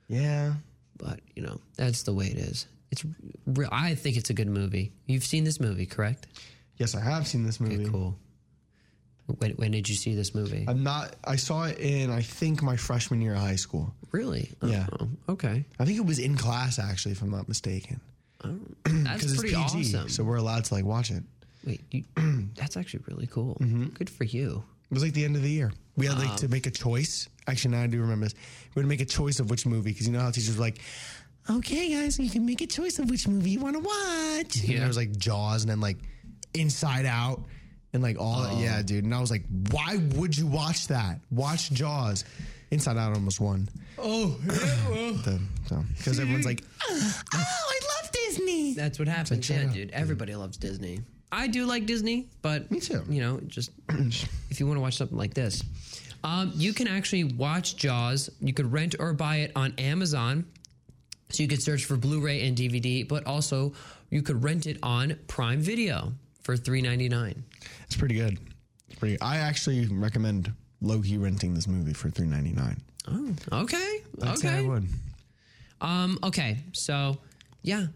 [0.08, 0.54] Yeah.
[0.98, 2.68] but you know that's the way it is.
[2.92, 3.04] It's
[3.46, 3.70] real.
[3.72, 4.94] I think it's a good movie.
[5.08, 6.28] You've seen this movie, correct?
[6.78, 7.86] Yes, I have seen this movie.
[7.90, 8.18] Cool.
[9.40, 10.64] When, when did you see this movie?
[10.70, 11.16] I'm not.
[11.26, 13.94] I saw it in I think my freshman year of high school.
[14.12, 14.54] really?
[14.64, 14.88] Yeah.
[15.02, 15.66] oh, okay.
[15.80, 18.00] I think it was in class actually, if I'm not mistaken.
[18.86, 20.10] That's it's pretty PG, awesome.
[20.10, 21.24] so we're allowed to like watch it.
[21.66, 22.04] Wait, you,
[22.56, 23.58] that's actually really cool.
[23.60, 23.86] Mm-hmm.
[23.88, 24.64] Good for you.
[24.90, 25.74] It was like the end of the year.
[25.98, 27.28] We had like Um, to make a choice.
[27.48, 28.36] Actually, now I do remember this.
[28.76, 30.62] We had to make a choice of which movie because you know how teachers were
[30.62, 30.80] like,
[31.50, 34.70] "Okay, guys, you can make a choice of which movie you want to watch." And
[34.70, 34.80] Yeah.
[34.80, 35.98] there was like Jaws and then like
[36.54, 37.44] Inside Out
[37.94, 38.54] and like all that.
[38.54, 38.62] Oh.
[38.62, 39.04] Yeah, dude.
[39.04, 41.20] And I was like, "Why would you watch that?
[41.32, 42.24] Watch Jaws."
[42.72, 43.70] Inside Out almost won.
[43.98, 44.38] Oh,
[45.98, 49.46] Because everyone's like, "Oh, I love Disney." That's what happens.
[49.46, 49.92] shut Yeah, up, dude.
[49.92, 51.02] Everybody loves Disney.
[51.32, 53.04] I do like Disney, but Me too.
[53.10, 53.72] You know, just
[54.50, 55.64] if you want to watch something like this,
[56.24, 58.30] um, you can actually watch Jaws.
[58.40, 60.46] You could rent or buy it on Amazon.
[61.30, 63.74] So you could search for Blu-ray and DVD, but also
[64.10, 67.44] you could rent it on Prime Video for three ninety nine.
[67.84, 68.40] It's pretty good.
[68.90, 69.20] It's pretty.
[69.20, 72.82] I actually recommend low key renting this movie for three ninety nine.
[73.08, 74.68] Oh, okay, I'd say I okay.
[74.68, 74.88] would.
[75.80, 77.18] Um, okay, so
[77.62, 77.88] yeah,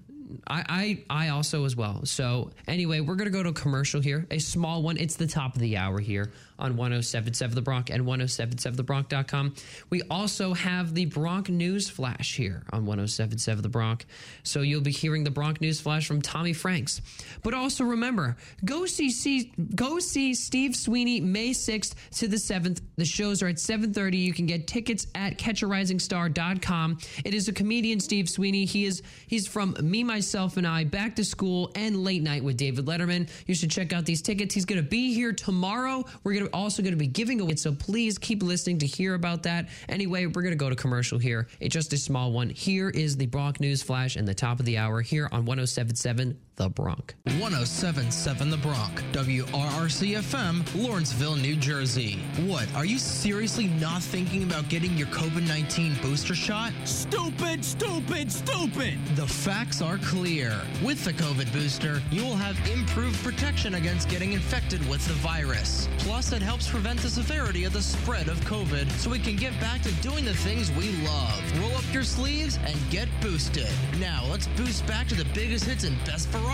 [0.47, 2.05] I, I I also as well.
[2.05, 4.97] So anyway, we're gonna go to a commercial here, a small one.
[4.97, 6.31] It's the top of the hour here
[6.62, 9.56] on 1077 The Bronc and 1077thebronc.com.
[9.89, 14.06] We also have the Bronc News Flash here on 1077 The Bronc.
[14.43, 17.02] So you'll be hearing the Bronc News Flash from Tommy Franks.
[17.43, 22.82] But also remember, go see, see go see Steve Sweeney May 6th to the 7th.
[22.97, 24.17] The shows are at 7:30.
[24.17, 26.97] You can get tickets at catcharisingstar.com.
[27.26, 28.65] It is a comedian Steve Sweeney.
[28.65, 32.58] He is he's from Me Myself and I, Back to School and Late Night with
[32.58, 33.30] David Letterman.
[33.47, 34.54] You should check out these tickets.
[34.54, 36.06] He's going to be here tomorrow.
[36.24, 39.13] We're going to also going to be giving away so please keep listening to hear
[39.13, 39.69] about that.
[39.89, 41.47] Anyway, we're going to go to commercial here.
[41.59, 42.49] It's just a small one.
[42.49, 46.37] Here is the Bronc News Flash and the top of the hour here on 1077
[46.62, 47.15] The Bronc.
[47.24, 52.19] 1077 The Bronc, WRRC FM, Lawrenceville, New Jersey.
[52.45, 56.71] What, are you seriously not thinking about getting your COVID 19 booster shot?
[56.86, 58.93] Stupid, stupid, stupid.
[59.15, 60.62] The facts are clear.
[60.86, 65.89] With the COVID booster, you will have improved protection against getting infected with the virus.
[65.97, 69.60] Plus, it helps prevent the severity of the spread of COVID so we can get
[69.60, 71.60] back to doing the things we love.
[71.60, 73.69] Roll up your sleeves and get boosted.
[74.00, 76.50] Now, let's boost back to the biggest hits and best variety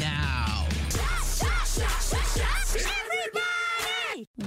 [0.00, 0.34] now.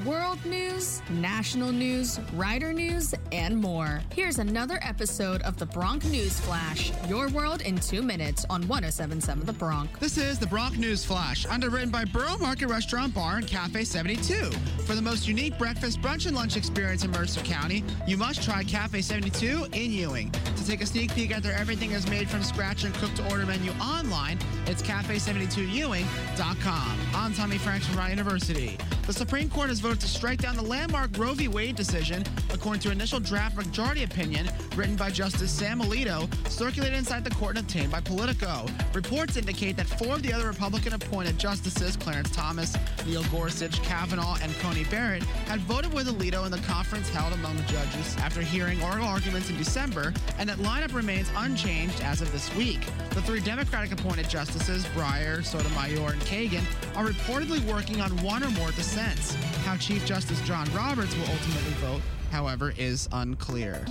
[0.08, 4.02] World news national news, rider news, and more.
[4.13, 9.46] Here's another episode of the Bronc News Flash, your world in two minutes on 1077
[9.46, 10.00] The Bronc.
[10.00, 14.52] This is the Bronc News Flash, underwritten by Borough Market Restaurant Bar and Cafe 72.
[14.86, 18.63] For the most unique breakfast, brunch, and lunch experience in Mercer County, you must try
[18.63, 20.32] Cafe 72 in Ewing.
[20.32, 23.30] To take a sneak peek at their everything is made from scratch and cooked to
[23.30, 27.00] order menu online, it's cafe72ewing.com.
[27.13, 28.78] I'm Tommy Franks from Rider University.
[29.06, 31.47] The Supreme Court has voted to strike down the landmark Roe v.
[31.47, 37.23] Wade decision, according to initial draft majority opinion written by Justice Sam Alito, circulated inside
[37.23, 38.65] the court and obtained by Politico.
[38.93, 44.38] Reports indicate that four of the other Republican appointed justices, Clarence Thomas, Neil Gorsuch, Kavanaugh,
[44.41, 48.41] and Coney Barrett, had voted with Alito in the conference held among the judges after
[48.41, 52.79] hearing oral arguments in December, and that lineup remains unchanged as of this week.
[53.12, 56.63] The three Democratic appointed justices, Breyer, Sotomayor, and Kagan,
[56.95, 59.36] are reportedly working on one or more dissents.
[59.65, 63.86] How Chief Justice John Roberts will ultimately vote, however, is unclear.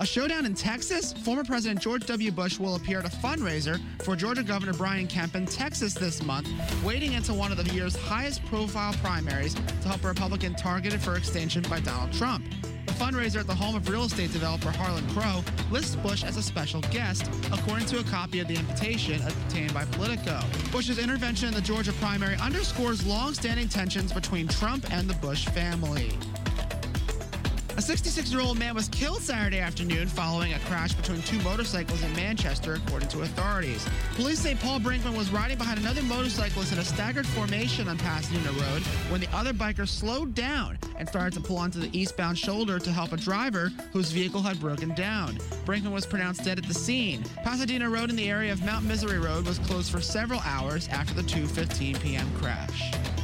[0.00, 1.12] A showdown in Texas?
[1.12, 2.30] Former President George W.
[2.30, 6.48] Bush will appear at a fundraiser for Georgia Governor Brian Kemp in Texas this month,
[6.84, 11.16] wading into one of the year's highest profile primaries to help a Republican targeted for
[11.16, 12.44] extinction by Donald Trump.
[12.86, 16.42] The fundraiser at the home of real estate developer Harlan Crow lists Bush as a
[16.44, 20.40] special guest, according to a copy of the invitation obtained by Politico.
[20.70, 26.12] Bush's intervention in the Georgia primary underscores long-standing tensions between Trump and the Bush family.
[27.78, 32.02] A 66 year old man was killed Saturday afternoon following a crash between two motorcycles
[32.02, 33.88] in Manchester, according to authorities.
[34.16, 38.50] Police say Paul Brinkman was riding behind another motorcyclist in a staggered formation on Pasadena
[38.50, 42.80] Road when the other biker slowed down and started to pull onto the eastbound shoulder
[42.80, 45.36] to help a driver whose vehicle had broken down.
[45.64, 47.22] Brinkman was pronounced dead at the scene.
[47.44, 51.14] Pasadena Road in the area of Mount Misery Road was closed for several hours after
[51.14, 52.28] the 2:15 p.m.
[52.40, 53.17] crash.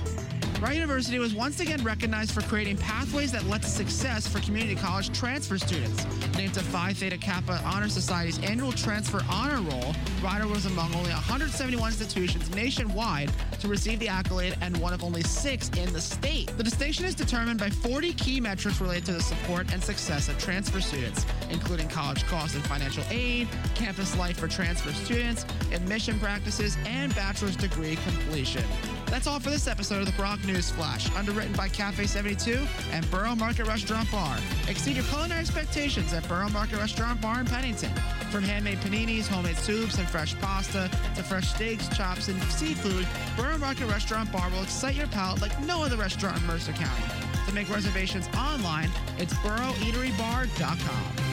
[0.65, 4.75] Rider University was once again recognized for creating pathways that led to success for community
[4.75, 6.07] college transfer students.
[6.39, 11.11] Named to Phi Theta Kappa Honor Society's annual transfer honor roll, Rider was among only
[11.11, 16.51] 171 institutions nationwide to receive the accolade and one of only six in the state.
[16.57, 20.39] The distinction is determined by 40 key metrics related to the support and success of
[20.39, 26.79] transfer students, including college costs and financial aid, campus life for transfer students, admission practices,
[26.87, 28.65] and bachelor's degree completion.
[29.07, 33.09] That's all for this episode of the Bronc News Flash, underwritten by Cafe 72 and
[33.11, 34.39] Borough Market Restaurant Bar.
[34.69, 37.91] Exceed your culinary expectations at Borough Market Restaurant Bar in Pennington.
[38.31, 43.59] From handmade paninis, homemade soups, and fresh pasta to fresh steaks, chops, and seafood, Borough
[43.59, 47.05] Market Restaurant Bar will excite your palate like no other restaurant in Mercer County.
[47.47, 51.24] To make reservations online, it's boroughEateryBar.com.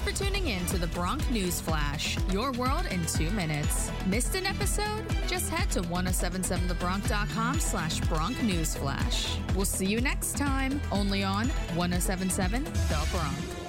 [0.00, 3.90] Thanks for tuning in to the Bronc News Flash, your world in two minutes.
[4.06, 5.04] Missed an episode?
[5.26, 9.36] Just head to 1077thebronc.com slash Bronc News Flash.
[9.54, 13.59] We'll see you next time, only on 1077 The Bronc.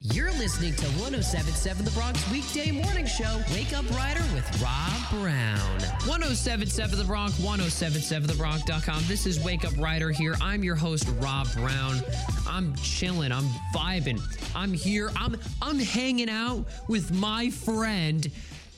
[0.00, 5.58] You're listening to 1077 The Bronc weekday morning show, Wake Up Rider with Rob Brown.
[6.06, 9.02] 1077 The Bronc, 1077thebronc.com.
[9.08, 10.36] This is Wake Up Rider here.
[10.40, 12.00] I'm your host, Rob Brown.
[12.46, 14.20] I'm chilling, I'm vibing.
[14.54, 15.10] I'm here.
[15.16, 18.30] I'm I'm hanging out with my friend.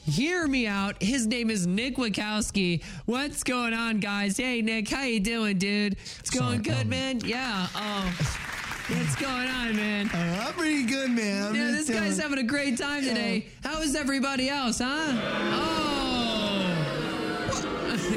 [0.06, 1.02] Hear me out.
[1.02, 2.82] His name is Nick Wachowski.
[3.04, 4.38] What's going on, guys?
[4.38, 5.98] Hey, Nick, how you doing, dude?
[6.18, 7.20] It's going good, man.
[7.20, 7.68] Yeah.
[7.74, 8.49] Oh,
[8.90, 10.10] what's going on, man?
[10.12, 11.48] Uh, I'm pretty good, man.
[11.48, 13.46] I'm Yeah, this guy's having a great time today.
[13.62, 15.12] How is everybody else, huh?
[15.52, 15.90] Oh.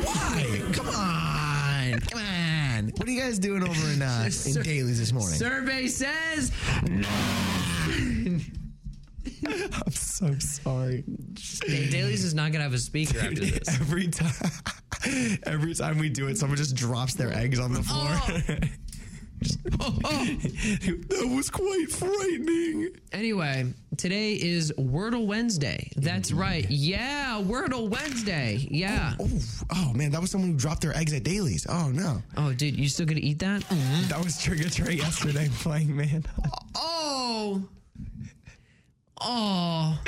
[0.03, 0.61] Why?
[0.73, 1.99] Come on.
[1.99, 2.91] Come on.
[2.95, 5.37] What are you guys doing over in, uh, in Dailies this morning?
[5.37, 6.51] Survey says
[9.45, 11.03] I'm so sorry.
[11.67, 13.67] Dave Dailies is not going to have a speaker after this.
[13.69, 14.51] Every time,
[15.43, 18.09] every time we do it, someone just drops their eggs on the floor.
[18.09, 18.67] Oh.
[19.63, 22.89] that was quite frightening.
[23.11, 25.89] Anyway, today is Wordle Wednesday.
[25.95, 26.65] That's right.
[26.69, 28.65] Yeah, Wordle Wednesday.
[28.69, 29.13] Yeah.
[29.19, 31.65] Oh, oh, oh man, that was someone who dropped their eggs at Dailies.
[31.69, 33.61] Oh no, Oh, dude, you still going to eat that?
[33.61, 34.07] Mm-hmm.
[34.09, 36.25] that was Trigger Trey yesterday playing man.
[36.75, 37.63] Oh.
[37.65, 37.69] oh.
[39.25, 39.99] Oh.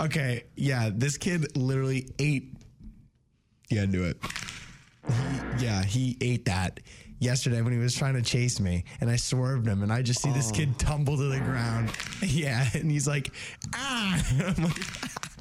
[0.00, 2.54] Okay, yeah, this kid literally ate.
[3.68, 4.16] Yeah, do it.
[5.06, 6.80] He- yeah, he ate that
[7.18, 10.22] yesterday when he was trying to chase me and I swerved him and I just
[10.22, 10.32] see oh.
[10.32, 11.90] this kid tumble to the ground.
[12.20, 12.66] Yeah.
[12.74, 13.30] And he's like,
[13.74, 14.22] ah.
[14.58, 14.84] Like,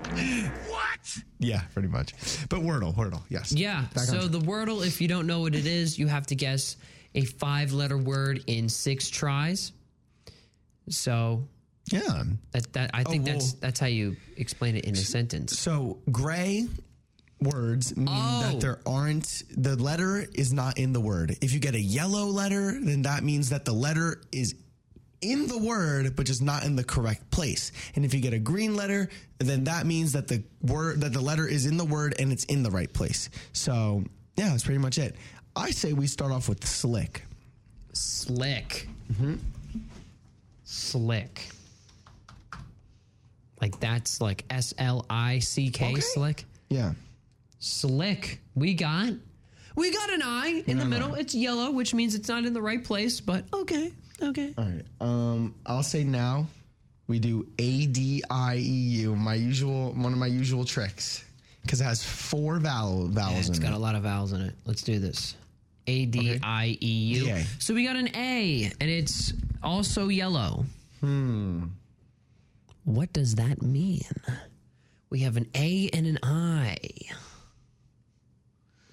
[0.69, 1.17] what?
[1.39, 2.13] Yeah, pretty much.
[2.49, 3.51] But Wordle, Wordle, yes.
[3.51, 3.85] Yeah.
[3.93, 6.77] Back so the Wordle, if you don't know what it is, you have to guess
[7.15, 9.71] a five letter word in six tries.
[10.89, 11.47] So
[11.91, 12.23] yeah.
[12.51, 15.57] That, that I think oh, well, that's that's how you explain it in a sentence.
[15.57, 16.67] So gray
[17.41, 18.41] words mean Oh.
[18.51, 21.37] that there aren't the letter is not in the word.
[21.41, 24.55] If you get a yellow letter, then that means that the letter is
[25.21, 27.71] in the word but just not in the correct place.
[27.95, 31.21] And if you get a green letter, then that means that the word that the
[31.21, 33.29] letter is in the word and it's in the right place.
[33.53, 34.03] So,
[34.35, 35.15] yeah, that's pretty much it.
[35.55, 37.23] I say we start off with slick.
[37.93, 38.87] Slick.
[39.11, 39.35] Mm-hmm.
[40.63, 41.49] Slick.
[43.61, 46.45] Like that's like S L I C K slick.
[46.69, 46.93] Yeah.
[47.67, 48.39] Slick.
[48.55, 49.13] We got
[49.75, 51.13] we got an I in the middle.
[51.15, 53.91] It's yellow, which means it's not in the right place, but okay.
[54.21, 54.53] Okay.
[54.57, 54.83] All right.
[54.99, 56.47] Um, I'll say now
[57.07, 61.23] we do A D I E U, my usual one of my usual tricks,
[61.61, 63.75] because it has four vowel vowels It's in got it.
[63.75, 64.53] a lot of vowels in it.
[64.65, 65.35] Let's do this.
[65.85, 67.25] A D I E U.
[67.25, 67.43] Yeah.
[67.59, 70.65] So we got an A, and it's also yellow.
[71.01, 71.65] Hmm.
[72.85, 74.01] What does that mean?
[75.09, 76.77] We have an A and an I.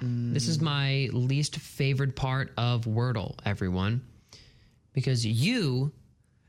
[0.05, 4.03] This is my least favorite part of Wordle, everyone,
[4.93, 5.93] because you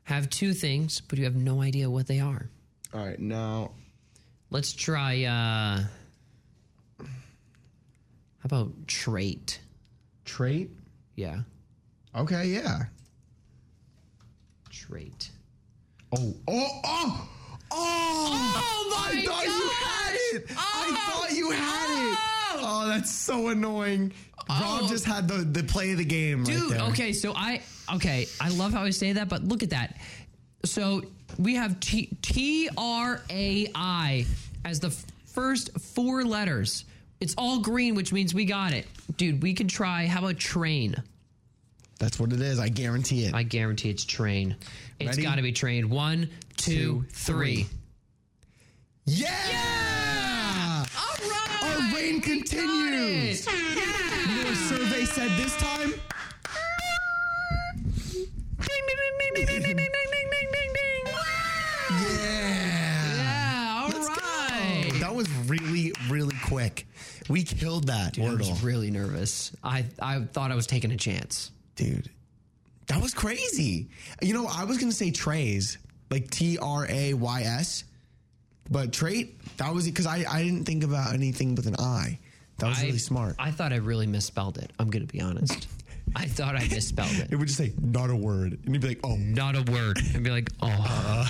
[0.04, 2.50] have two things, but you have no idea what they are.
[2.94, 3.72] All right, now
[4.52, 5.24] Let's try.
[5.24, 5.84] uh
[7.00, 7.06] How
[8.44, 9.60] about trait?
[10.26, 10.70] trait.
[11.16, 11.40] Yeah,
[12.16, 12.84] Okay, yeah.
[14.70, 15.32] trait.
[16.12, 17.30] Oh, oh, oh,
[17.72, 18.54] oh!
[18.58, 20.46] oh my I thought you had it.
[20.58, 22.20] I thought you had it.
[22.58, 24.12] Oh, that's so annoying.
[24.50, 24.88] Rob oh.
[24.88, 26.82] just had the, the play of the game, right Dude, there.
[26.90, 27.62] okay, so I
[27.96, 29.98] okay, I love how I say that, but look at that.
[30.64, 31.02] So
[31.40, 34.26] we have T T R A I
[34.64, 34.92] as the
[35.26, 36.86] first four letters.
[37.20, 38.88] It's all green, which means we got it.
[39.18, 40.06] Dude, we can try.
[40.06, 40.96] How about train?
[41.98, 42.60] That's what it is.
[42.60, 43.34] I guarantee it.
[43.34, 44.56] I guarantee it's train.
[45.00, 45.90] It's got to be train.
[45.90, 47.64] One, two, Two, three.
[47.64, 47.78] three.
[49.06, 50.86] yeah!
[50.98, 51.64] All right.
[51.64, 53.46] Our reign continues.
[53.46, 53.52] You
[54.44, 55.94] know what survey said this time?
[61.92, 63.16] Yeah.
[63.16, 65.00] Yeah, all Let's go.
[65.00, 66.88] That was really, really quick.
[67.30, 68.40] We killed that I Wordle.
[68.40, 69.52] was really nervous.
[69.64, 71.52] I I thought I was taking a chance.
[71.76, 72.10] Dude,
[72.88, 73.88] that was crazy.
[74.22, 75.78] You know, I was going to say trays,
[76.10, 77.84] like T R A Y S,
[78.70, 82.20] but trait, that was because I, I didn't think about anything with an I.
[82.58, 83.36] That was I, really smart.
[83.38, 84.72] I thought I really misspelled it.
[84.80, 85.68] I'm going to be honest.
[86.16, 87.36] I thought I misspelled it it.
[87.36, 88.60] would just say, not a word.
[88.64, 90.00] And you'd be like, oh, Not a word.
[90.14, 91.26] And be like, oh, uh.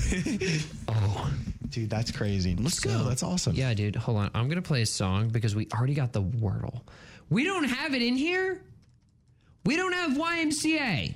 [0.89, 1.33] oh.
[1.69, 2.55] dude, that's crazy.
[2.55, 3.03] Let's go.
[3.05, 3.55] That's awesome.
[3.55, 3.95] Yeah, dude.
[3.95, 4.31] Hold on.
[4.35, 6.81] I'm going to play a song because we already got the Wordle.
[7.29, 8.61] We don't have it in here.
[9.65, 11.15] We don't have YMCA.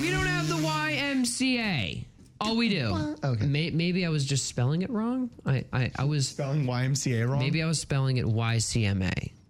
[0.00, 2.04] We don't have the YMCA.
[2.40, 3.16] Oh, we do.
[3.22, 3.46] Okay.
[3.46, 5.28] May, maybe I was just spelling it wrong.
[5.44, 7.38] I, I, I was Spelling YMCA wrong?
[7.38, 9.32] Maybe I was spelling it YCMA.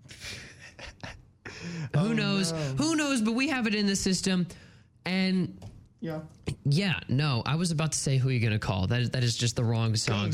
[1.94, 2.52] Oh, Who knows?
[2.78, 3.20] Who knows?
[3.20, 4.46] But we have it in the system.
[5.04, 5.58] And
[6.00, 6.20] Yeah.
[6.64, 8.86] yeah, no, I was about to say who you're going to call.
[8.86, 10.32] That is, that is just the wrong song.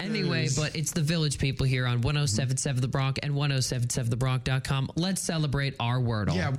[0.00, 4.90] Anyway, but it's the Village People here on 1077 The Bronc and 1077TheBronc.com.
[4.96, 6.34] Let's celebrate our Wordle.
[6.34, 6.54] Yeah.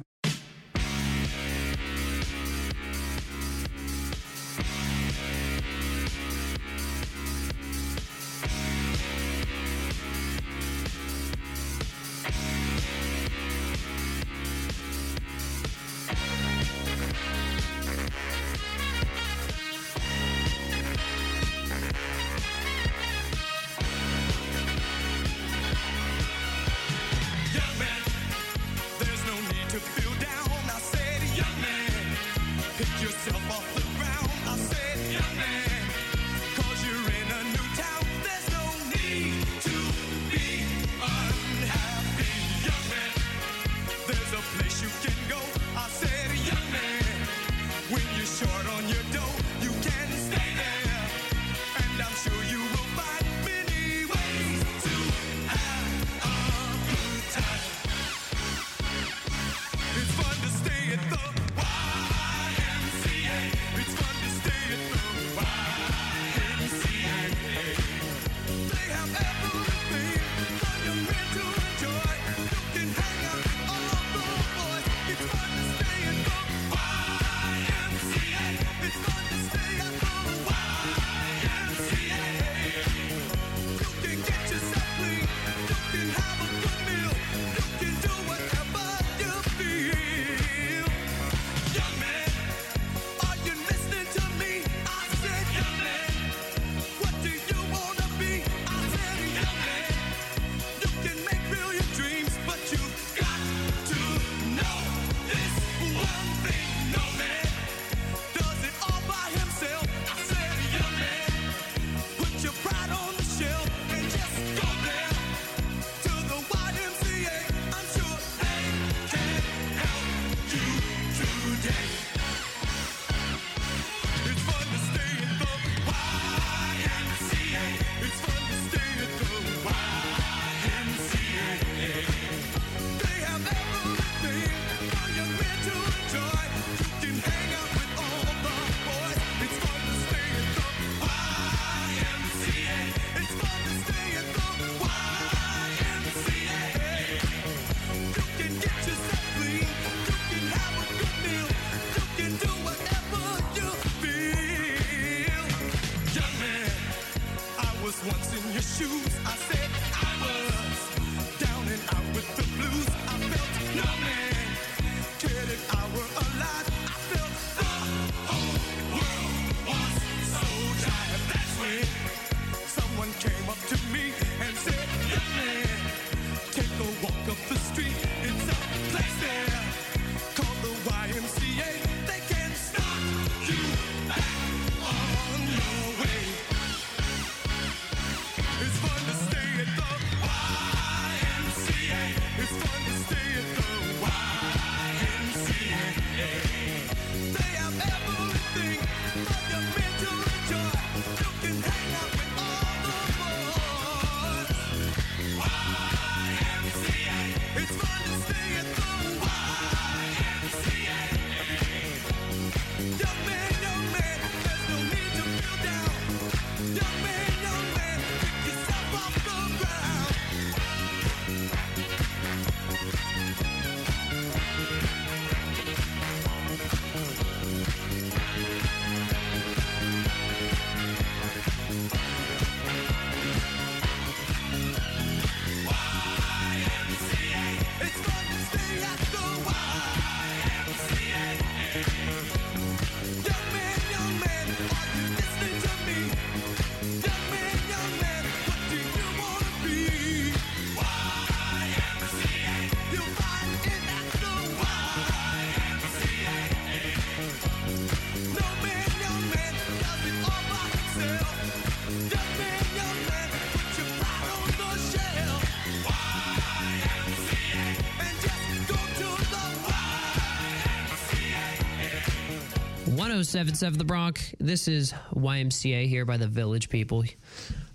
[273.25, 274.35] 1077 The Bronc.
[274.39, 277.03] This is YMCA here by the Village People.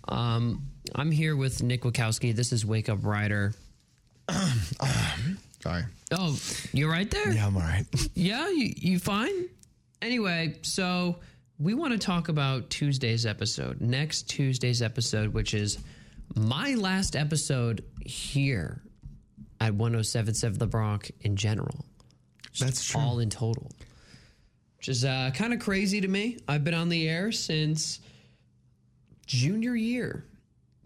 [0.07, 0.63] Um,
[0.95, 2.33] I'm here with Nick Wachowski.
[2.33, 3.53] This is Wake Up Rider.
[5.61, 5.83] Sorry.
[6.13, 6.39] Oh,
[6.73, 7.33] you're right there?
[7.33, 7.85] Yeah, I'm all right.
[8.15, 9.49] Yeah, you, you fine?
[10.01, 11.17] Anyway, so
[11.59, 15.79] we want to talk about Tuesday's episode, next Tuesday's episode, which is
[16.37, 18.83] my last episode here
[19.61, 21.85] at 1077 The Bronc in general.
[22.61, 23.01] That's true.
[23.01, 23.73] All in total.
[24.81, 26.39] Which is uh, kind of crazy to me.
[26.49, 28.01] I've been on the air since
[29.27, 30.25] junior year.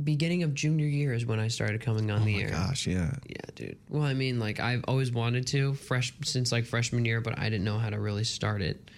[0.02, 2.48] Beginning of junior year is when I started coming on the air.
[2.50, 3.12] Gosh, yeah.
[3.28, 3.78] Yeah, dude.
[3.88, 7.44] Well, I mean, like I've always wanted to fresh since like freshman year, but I
[7.44, 8.90] didn't know how to really start it.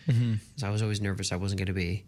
[0.56, 2.06] So I was always nervous I wasn't going to be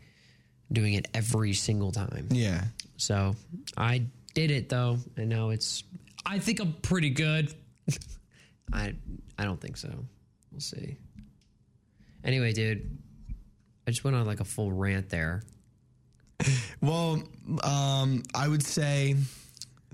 [0.73, 2.29] doing it every single time.
[2.31, 2.65] Yeah.
[2.97, 3.37] So
[3.77, 5.85] I did it though, and now it's.
[6.25, 7.53] I think I'm pretty good.
[8.73, 8.95] I
[9.39, 9.93] I don't think so.
[10.51, 10.97] We'll see.
[12.25, 12.99] Anyway, dude,
[13.87, 15.43] I just went on like a full rant there.
[16.81, 17.25] Well,
[17.65, 19.17] um, I would say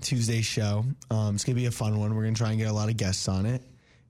[0.01, 0.85] Tuesday's show.
[1.09, 2.13] Um, it's gonna be a fun one.
[2.13, 3.63] We're gonna try and get a lot of guests on it.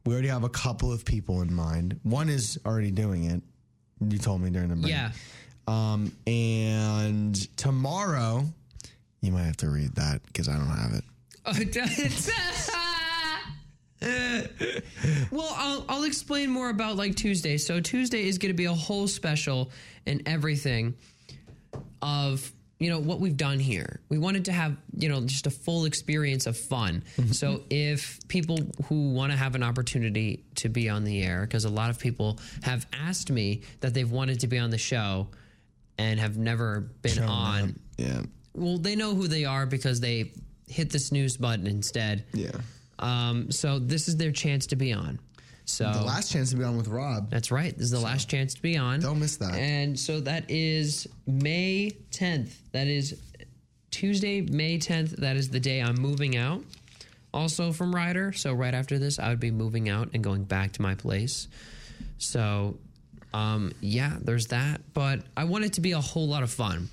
[0.05, 1.97] We already have a couple of people in mind.
[2.03, 3.41] One is already doing it.
[4.05, 4.91] You told me during the break.
[4.91, 5.11] Yeah.
[5.67, 8.43] Um, and tomorrow,
[9.21, 11.03] you might have to read that because I don't have it.
[15.31, 17.57] well, I'll, I'll explain more about like Tuesday.
[17.57, 19.71] So Tuesday is going to be a whole special
[20.05, 20.95] and everything
[22.01, 24.01] of you know what we've done here.
[24.09, 27.03] We wanted to have you know just a full experience of fun.
[27.17, 27.31] Mm-hmm.
[27.31, 31.65] so if people who want to have an opportunity to be on the air, because
[31.65, 35.27] a lot of people have asked me that they've wanted to be on the show
[35.97, 37.63] and have never been Showing on.
[37.63, 37.69] up.
[37.97, 38.21] Yeah.
[38.53, 40.33] Well, they know who they are because they
[40.67, 42.25] hit the snooze button instead.
[42.33, 42.51] Yeah.
[42.99, 45.19] Um, so this is their chance to be on.
[45.65, 47.29] So The last chance to be on with Rob.
[47.31, 47.73] that's right.
[47.75, 48.99] This is the last chance to be on.
[48.99, 49.55] Don't miss that.
[49.55, 52.51] And so that is May 10th.
[52.71, 53.19] That is
[53.91, 55.15] Tuesday, May 10th.
[55.17, 56.61] That is the day I'm moving out.
[57.33, 58.31] Also from Rider.
[58.31, 61.47] So right after this, I would be moving out and going back to my place.
[62.19, 62.77] So
[63.33, 64.81] um, yeah, there's that.
[64.93, 66.89] But I want it to be a whole lot of fun.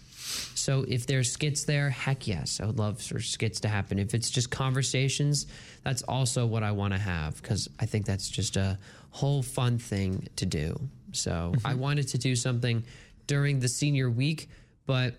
[0.54, 3.98] So if there's skits there, heck yes, I would love for skits to happen.
[3.98, 5.46] If it's just conversations,
[5.84, 8.78] that's also what I want to have because I think that's just a
[9.10, 10.88] whole fun thing to do.
[11.12, 12.84] So I wanted to do something
[13.26, 14.48] during the senior week,
[14.86, 15.14] but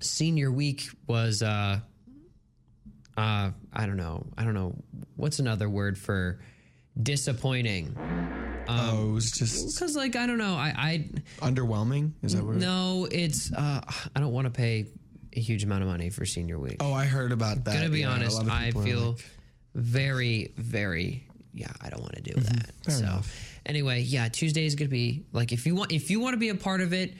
[0.00, 1.80] senior week was uh
[3.16, 4.26] uh I don't know.
[4.36, 4.74] I don't know
[5.16, 6.40] what's another word for
[7.00, 7.94] disappointing.
[8.68, 10.54] oh, it was just Cuz like I don't know.
[10.54, 10.74] I
[11.40, 12.12] I underwhelming.
[12.22, 12.56] Is that what?
[12.56, 13.80] no, it's uh
[14.14, 14.86] I don't want to pay
[15.34, 16.78] a huge amount of money for senior week.
[16.80, 17.74] Oh, I heard about that.
[17.74, 19.24] Gonna be Yeah, honest, I feel like-
[19.76, 22.70] very, very yeah, I don't want to do that.
[22.84, 23.60] Fair so enough.
[23.64, 26.50] anyway, yeah, Tuesday is gonna be like if you want if you want to be
[26.50, 27.14] a part of it,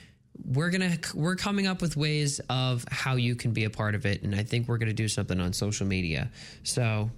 [0.45, 4.05] we're gonna we're coming up with ways of how you can be a part of
[4.05, 6.31] it, and I think we're gonna do something on social media.
[6.65, 7.11] So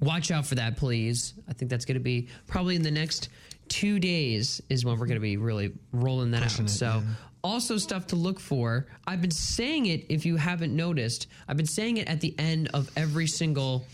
[0.00, 1.32] watch out for that, please.
[1.48, 3.30] I think that's gonna be probably in the next
[3.68, 6.68] two days is when we're gonna be really rolling that out.
[6.68, 7.02] so
[7.42, 8.86] also stuff to look for.
[9.06, 11.28] I've been saying it if you haven't noticed.
[11.46, 13.86] I've been saying it at the end of every single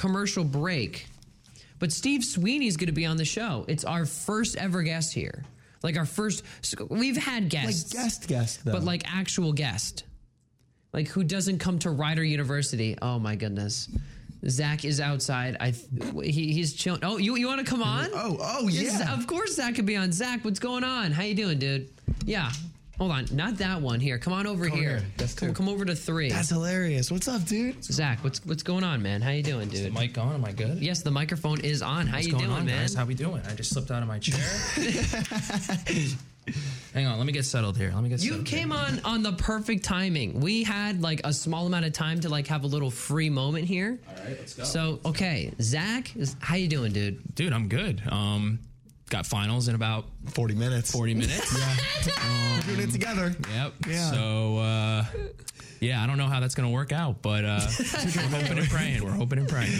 [0.00, 1.06] commercial break.
[1.78, 3.66] But Steve Sweeney's going to be on the show.
[3.68, 5.44] It's our first ever guest here.
[5.82, 6.42] Like our first,
[6.88, 8.72] we've had like guests, guest guest though.
[8.72, 10.04] but like actual guest,
[10.92, 12.96] like who doesn't come to Rider University.
[13.00, 13.88] Oh my goodness,
[14.46, 15.56] Zach is outside.
[15.58, 15.70] I
[16.22, 17.00] he, he's chilling.
[17.02, 18.10] Oh, you you want to come on?
[18.12, 19.14] Oh, oh, yeah.
[19.14, 20.12] Of course, Zach could be on.
[20.12, 21.12] Zach, what's going on?
[21.12, 21.88] How you doing, dude?
[22.26, 22.52] Yeah.
[23.00, 23.98] Hold on, not that one.
[23.98, 24.98] Here, come on over Come here.
[24.98, 25.02] here.
[25.16, 25.54] That's come, two.
[25.54, 26.28] come over to three.
[26.28, 27.10] That's hilarious.
[27.10, 27.82] What's up, dude?
[27.82, 29.22] Zach, what's what's going on, man?
[29.22, 29.86] How you doing, dude?
[29.86, 30.34] The mic on?
[30.34, 30.80] Am I good?
[30.82, 32.06] yes, the microphone is on.
[32.06, 32.82] How What's you going doing, on, man?
[32.82, 32.92] guys?
[32.94, 33.40] How we doing?
[33.48, 34.36] I just slipped out of my chair.
[36.94, 37.90] Hang on, let me get settled here.
[37.94, 38.46] Let me get You settled.
[38.46, 40.38] came on on the perfect timing.
[40.40, 43.66] We had like a small amount of time to like have a little free moment
[43.66, 43.98] here.
[44.08, 44.64] All right, let's go.
[44.64, 47.34] So okay, Zach, is, how you doing, dude?
[47.34, 48.02] dude, I'm good.
[48.10, 48.58] Um,
[49.10, 50.90] got finals in about 40 minutes.
[50.90, 51.54] 40 minutes.
[51.54, 53.34] We're doing it together.
[53.52, 53.72] Yep.
[53.88, 54.10] Yeah.
[54.12, 55.04] So, uh,
[55.80, 58.68] yeah, I don't know how that's going to work out, but uh, we're hoping and
[58.68, 59.02] praying.
[59.02, 59.72] We're hoping and praying.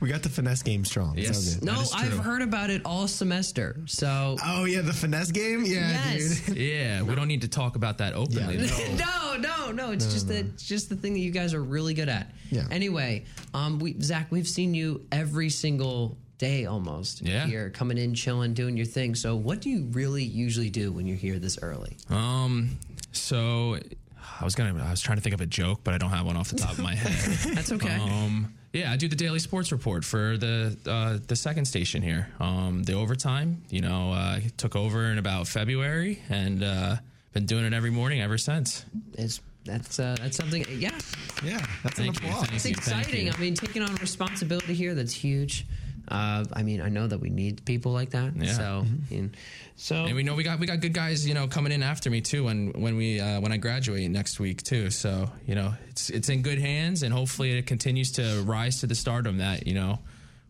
[0.00, 1.18] We got the finesse game strong.
[1.18, 1.54] It's Yes.
[1.56, 1.64] good.
[1.64, 3.80] No, I've heard about it all semester.
[3.86, 5.64] So Oh, yeah, the finesse game?
[5.64, 6.40] Yeah, Yes.
[6.46, 6.56] dude.
[6.62, 8.56] Yeah, we don't need to talk about that openly.
[8.58, 8.66] Yeah,
[8.96, 9.36] though.
[9.40, 9.90] no, no, no.
[9.92, 12.30] It's just that it's just the thing that you guys are really good at.
[12.50, 12.66] Yeah.
[12.70, 17.46] Anyway, um, we Zach, we've seen you every single day almost Yeah.
[17.46, 19.14] here, coming in, chilling, doing your thing.
[19.14, 21.96] So, what do you really usually do when you're here this early?
[22.10, 22.78] Um,
[23.12, 23.78] so
[24.40, 26.26] I was gonna, I was trying to think of a joke, but I don't have
[26.26, 27.54] one off the top of my head.
[27.54, 27.94] That's okay.
[27.96, 32.28] Um, yeah, I do the daily sports report for the uh, the second station here.
[32.40, 36.96] Um, the overtime, you know, uh, took over in about February, and uh,
[37.34, 38.84] been doing it every morning ever since.
[39.14, 40.64] It's that's uh, that's something.
[40.70, 40.90] Yeah,
[41.44, 42.46] Yeah, that's Thank an you, applause.
[42.48, 43.26] thank it's exciting.
[43.26, 43.32] you.
[43.32, 45.66] I mean, taking on responsibility here that's huge.
[46.08, 48.36] Uh, I mean, I know that we need people like that.
[48.36, 48.52] Yeah.
[48.52, 49.36] So, and,
[49.76, 52.10] so And we know we got we got good guys, you know, coming in after
[52.10, 52.44] me too.
[52.44, 54.90] When when we uh, when I graduate next week too.
[54.90, 58.86] So you know, it's it's in good hands, and hopefully it continues to rise to
[58.86, 60.00] the stardom that you know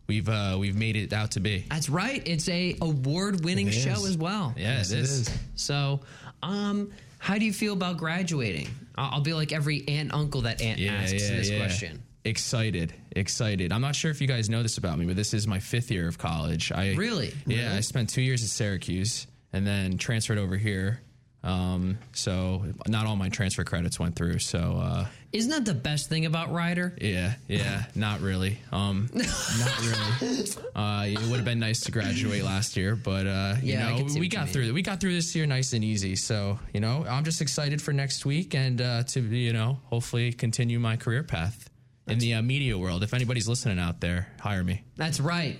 [0.07, 1.65] we've uh, we've made it out to be.
[1.69, 2.21] that's right.
[2.27, 4.53] It's a award winning show as well.
[4.57, 5.11] Yeah, Yes, it is.
[5.27, 5.37] is.
[5.55, 6.01] So,
[6.41, 8.67] um, how do you feel about graduating?
[8.95, 12.01] I'll, I'll be like every aunt uncle that aunt asks this question.
[12.25, 13.71] Excited, excited.
[13.73, 15.91] I'm not sure if you guys know this about me, but this is my fifth
[15.91, 16.71] year of college.
[16.71, 17.33] I Really?
[17.45, 17.73] yeah.
[17.75, 21.01] I spent two years at Syracuse and then transferred over here.
[21.43, 24.39] Um, so not all my transfer credits went through.
[24.39, 26.95] So uh, Isn't that the best thing about Rider?
[27.01, 28.59] yeah, yeah, not really.
[28.71, 30.45] Um, Not really.
[30.73, 33.99] uh, it would have been nice to graduate last year, but uh, you Yeah, I
[33.99, 34.73] know, we got through.
[34.73, 36.15] We got through this year nice and easy.
[36.15, 40.31] So you know, I'm just excited for next week and uh, to you know, hopefully
[40.31, 41.69] continue my career path
[42.07, 43.03] in the uh, media world.
[43.03, 44.83] If anybody's listening out there, hire me.
[44.97, 45.57] That's right.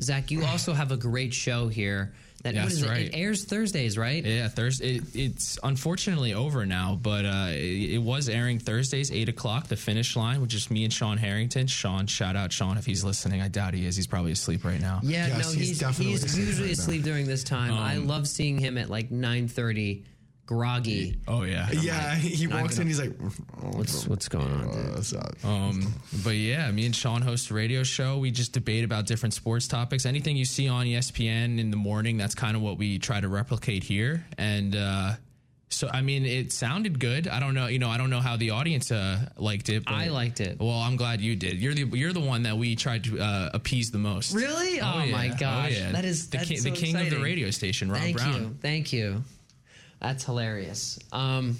[0.00, 2.14] Zach, you also have a great show here.
[2.42, 2.88] That Yes, what is it?
[2.90, 3.06] right.
[3.06, 4.22] It airs Thursdays, right?
[4.22, 4.96] Yeah, Thursday.
[4.96, 9.68] It, it's unfortunately over now, but uh, it, it was airing Thursdays, eight o'clock.
[9.68, 11.68] The finish line, which is me and Sean Harrington.
[11.68, 13.40] Sean, shout out Sean if he's listening.
[13.40, 13.96] I doubt he is.
[13.96, 15.00] He's probably asleep right now.
[15.02, 17.72] Yeah, Yes, no, he's he's he's, asleep usually right asleep during this time.
[17.72, 20.04] I Um, love seeing him at like nine thirty,
[20.46, 21.16] groggy.
[21.26, 21.68] Oh yeah.
[21.72, 23.12] Yeah, he walks in, he's like,
[23.60, 24.68] What's what's going on?
[24.68, 24.70] Dude?
[24.70, 25.44] "Oh, what's up?
[25.44, 28.18] Um, but yeah, me and Sean host a radio show.
[28.18, 30.06] We just debate about different sports topics.
[30.06, 33.28] Anything you see on ESPN in the morning, that's kind of what we try to
[33.28, 34.24] replicate here.
[34.38, 35.14] And uh,
[35.74, 37.26] so, I mean, it sounded good.
[37.26, 39.84] I don't know, you know, I don't know how the audience uh, liked it.
[39.84, 40.58] But, I liked it.
[40.60, 41.58] Well, I'm glad you did.
[41.58, 44.34] You're the you're the one that we tried to uh, appease the most.
[44.34, 44.80] Really?
[44.80, 45.12] Oh, yeah.
[45.12, 45.92] my gosh, yeah.
[45.92, 48.34] that is the that's king, so the king of the radio station, Rob Thank Brown.
[48.34, 49.22] you, thank you.
[50.04, 50.98] That's hilarious.
[51.12, 51.56] Um,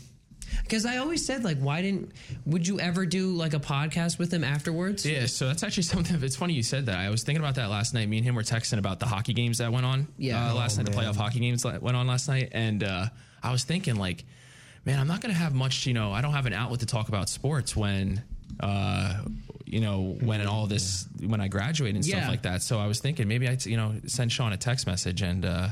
[0.63, 2.13] because I always said like, why didn't?
[2.45, 5.07] Would you ever do like a podcast with him afterwards?
[5.07, 6.23] Yeah, so that's actually something.
[6.23, 6.97] It's funny you said that.
[6.99, 8.09] I was thinking about that last night.
[8.09, 10.07] Me and him were texting about the hockey games that went on.
[10.19, 10.51] Yeah.
[10.51, 13.07] uh, last Oh, night the playoff hockey games that went on last night, and uh,
[13.43, 14.25] I was thinking like,
[14.85, 15.87] man, I'm not gonna have much.
[15.87, 18.23] You know, I don't have an outlet to talk about sports when.
[18.61, 19.23] Uh,
[19.67, 22.19] you know, when all this, when I graduate and Yeah.
[22.19, 22.63] stuff like that.
[22.63, 25.69] So I was thinking maybe I'd, you know, send Sean a text message and, uh,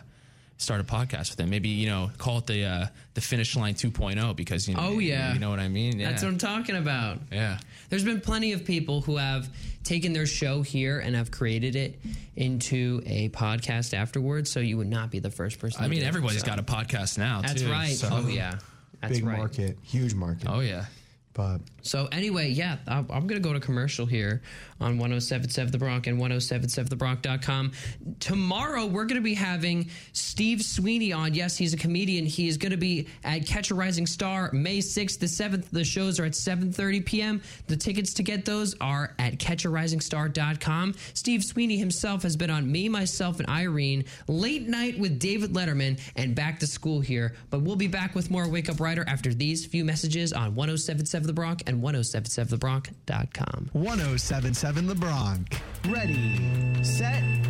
[0.62, 1.50] start a podcast with him.
[1.50, 4.98] Maybe, you know, call it the, uh, the finish line 2.0 because, you know, Oh,
[4.98, 5.32] yeah.
[5.34, 5.98] you know what I mean?
[5.98, 6.10] Yeah.
[6.10, 7.18] That's what I'm talking about.
[7.30, 7.58] yeah.
[7.90, 9.48] There's been plenty of people who have
[9.84, 12.00] taken their show here and have created it
[12.36, 14.50] into a podcast afterwards.
[14.50, 15.80] So you would not be the first person.
[15.82, 16.46] I to mean, do it, everybody's so.
[16.46, 17.42] got a podcast now.
[17.42, 17.94] That's too, right.
[17.94, 18.58] so- Oh yeah,
[19.00, 19.36] that's Big right.
[19.36, 20.46] market, huge market.
[20.48, 20.86] Oh yeah.
[21.34, 24.42] But So anyway, yeah, I'm, I'm going to go to commercial here
[24.80, 27.72] on 1077 The Bronc and 1077thebronc.com.
[28.20, 31.34] Tomorrow, we're going to be having Steve Sweeney on.
[31.34, 32.26] Yes, he's a comedian.
[32.26, 35.70] He is going to be at Catch a Rising Star May 6th to 7th.
[35.70, 37.42] The shows are at 7.30 p.m.
[37.66, 40.94] The tickets to get those are at catcharisingstar.com.
[41.14, 45.98] Steve Sweeney himself has been on Me, Myself, and Irene, Late Night with David Letterman,
[46.16, 47.34] and Back to School here.
[47.50, 51.21] But we'll be back with more Wake Up Rider after these few messages on 1077
[51.26, 53.70] The Bronc and 1077thebronc.com.
[53.72, 55.60] 1077 The Bronc.
[55.88, 57.41] Ready, set.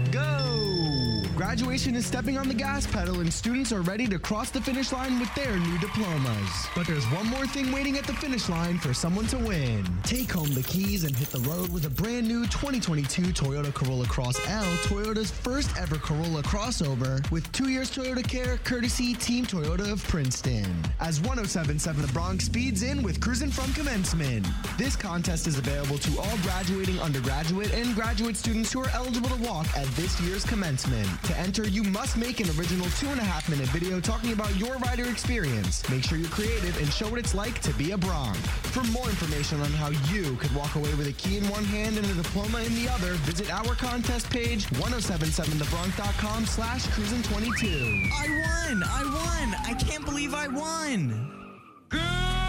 [1.42, 4.92] Graduation is stepping on the gas pedal and students are ready to cross the finish
[4.92, 6.68] line with their new diplomas.
[6.72, 9.84] But there's one more thing waiting at the finish line for someone to win.
[10.04, 14.06] Take home the keys and hit the road with a brand new 2022 Toyota Corolla
[14.06, 19.90] Cross L, Toyota's first ever Corolla crossover with two years Toyota Care courtesy Team Toyota
[19.90, 20.72] of Princeton.
[21.00, 24.46] As 1077 The Bronc speeds in with cruising from commencement.
[24.78, 29.42] This contest is available to all graduating undergraduate and graduate students who are eligible to
[29.42, 31.08] walk at this year's commencement.
[31.32, 34.54] To enter, you must make an original two and a half minute video talking about
[34.56, 35.88] your rider experience.
[35.88, 38.36] Make sure you're creative and show what it's like to be a Bronc.
[38.36, 41.96] For more information on how you could walk away with a key in one hand
[41.96, 48.10] and a diploma in the other, visit our contest page, 1077thebronc.com slash cruisin22.
[48.12, 48.82] I won!
[48.84, 49.54] I won!
[49.64, 52.41] I can't believe I won!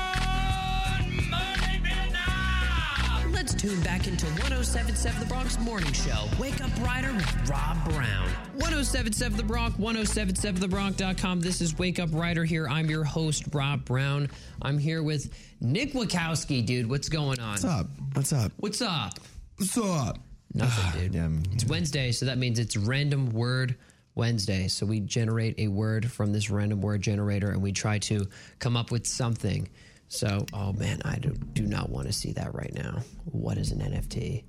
[3.43, 6.29] Let's tune back into 1077 The Bronc Morning Show.
[6.39, 8.29] Wake Up Rider with Rob Brown.
[8.53, 11.41] 1077 The Bronc, 1077thebronc.com.
[11.41, 12.69] This is Wake Up Rider here.
[12.69, 14.29] I'm your host, Rob Brown.
[14.61, 16.89] I'm here with Nick Wachowski, dude.
[16.89, 17.49] What's going on?
[17.51, 17.87] What's up?
[18.13, 18.51] What's up?
[18.59, 19.19] What's up?
[19.57, 20.19] What's up?
[20.53, 21.13] Nothing, ah, dude.
[21.13, 23.75] Yeah, I'm- It's Wednesday, so that means it's random word
[24.15, 24.69] Wednesday.
[24.69, 28.25] So we generate a word from this random word generator and we try to
[28.59, 29.67] come up with something.
[30.13, 32.99] So, oh man, I do, do not want to see that right now.
[33.31, 34.43] What is an NFT?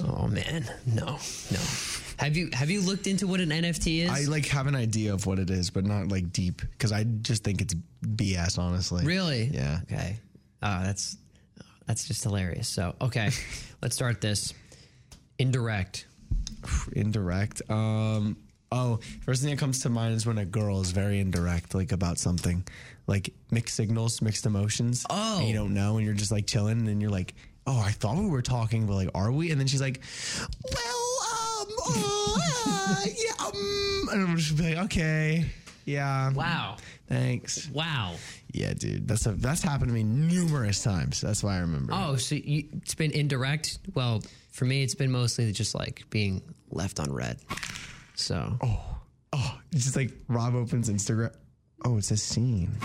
[0.00, 1.06] Oh man, no,
[1.50, 1.60] no.
[2.18, 4.10] Have you have you looked into what an NFT is?
[4.10, 7.04] I like have an idea of what it is, but not like deep because I
[7.04, 9.06] just think it's BS, honestly.
[9.06, 9.44] really?
[9.44, 9.78] Yeah.
[9.90, 10.18] Okay.
[10.60, 11.16] Uh, that's
[11.86, 12.68] that's just hilarious.
[12.68, 13.30] So, okay,
[13.82, 14.52] let's start this.
[15.38, 16.04] Indirect.
[16.92, 17.62] Indirect.
[17.70, 18.36] Um.
[18.70, 21.92] Oh, first thing that comes to mind is when a girl is very indirect, like
[21.92, 22.66] about something,
[23.08, 25.04] like mixed signals, mixed emotions.
[25.10, 25.40] Oh.
[25.40, 27.34] you don't know, and you're just like chilling, and then you're like,
[27.66, 30.00] "Oh, I thought we were talking, but like, are we?" And then she's like,
[30.72, 31.18] "Well,
[31.60, 35.46] um, uh, yeah, um," and I'm just like, "Okay,
[35.86, 36.76] yeah, Wow.
[37.08, 38.14] thanks." Wow.
[38.52, 41.20] Yeah, dude, that's a, that's happened to me numerous times.
[41.20, 41.92] That's why I remember.
[41.94, 43.78] Oh, so you, it's been indirect.
[43.94, 47.38] Well, for me, it's been mostly just like being left on red.
[48.14, 48.58] So,
[49.32, 51.32] Oh, it's just like Rob opens Instagram.
[51.84, 52.76] Oh, it's a scene.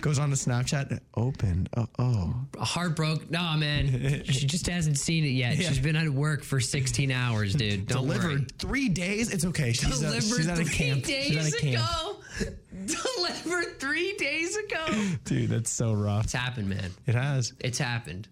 [0.00, 1.00] Goes on to Snapchat.
[1.16, 1.66] Open.
[1.76, 2.34] Oh, oh.
[2.58, 3.28] heartbroken.
[3.30, 5.56] No, man, she just hasn't seen it yet.
[5.56, 7.86] She's been at work for 16 hours, dude.
[7.86, 8.46] Don't delivered worry.
[8.58, 9.32] three days.
[9.32, 9.72] It's okay.
[9.72, 11.04] She's, uh, Delivered she's at a camp.
[11.04, 11.82] days she's at a camp.
[11.86, 12.52] ago.
[12.86, 14.84] Delivered three days ago.
[15.24, 16.24] Dude, that's so rough.
[16.24, 16.90] It's happened, man.
[17.06, 17.52] It has.
[17.60, 18.28] It's happened.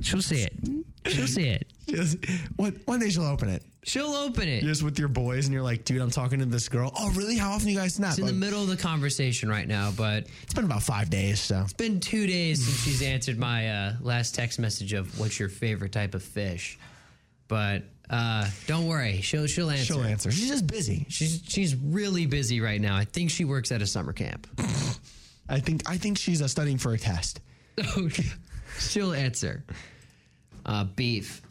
[0.00, 0.52] She'll see it.
[1.06, 1.66] She'll see it.
[1.86, 2.18] Just,
[2.56, 3.62] one, one day she'll open it.
[3.82, 4.62] She'll open it.
[4.62, 6.90] You're just with your boys, and you're like, dude, I'm talking to this girl.
[6.98, 7.36] Oh, really?
[7.36, 8.12] How often do you guys snap?
[8.12, 11.10] It's in the Like, middle of the conversation right now, but it's been about five
[11.10, 11.60] days, so.
[11.60, 15.50] It's been two days since she's answered my uh, last text message of what's your
[15.50, 16.78] favorite type of fish.
[17.46, 19.84] But uh, don't worry, she'll she'll answer.
[19.84, 20.32] She'll answer.
[20.32, 21.04] She's just busy.
[21.10, 22.96] She's she's really busy right now.
[22.96, 24.46] I think she works at a summer camp.
[25.50, 27.40] I think I think she's uh, studying for a test.
[27.96, 28.08] Oh,
[28.78, 29.62] she'll answer.
[30.64, 31.42] Uh, beef.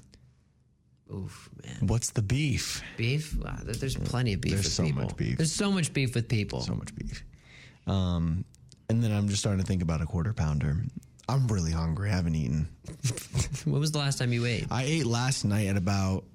[1.14, 1.88] Oof, man.
[1.88, 2.82] What's the beef?
[2.98, 3.36] Beef.
[3.38, 5.04] Wow, there- there's plenty of beef There's with so people.
[5.04, 5.38] much beef.
[5.38, 6.62] There's so much beef with people.
[6.62, 7.24] So much beef.
[7.86, 8.46] Um,
[8.90, 10.84] and then I'm just starting to think about a quarter pounder.
[11.30, 12.10] I'm really hungry.
[12.10, 12.68] I haven't eaten.
[13.66, 14.66] when was the last time you ate?
[14.72, 16.26] I ate last night at about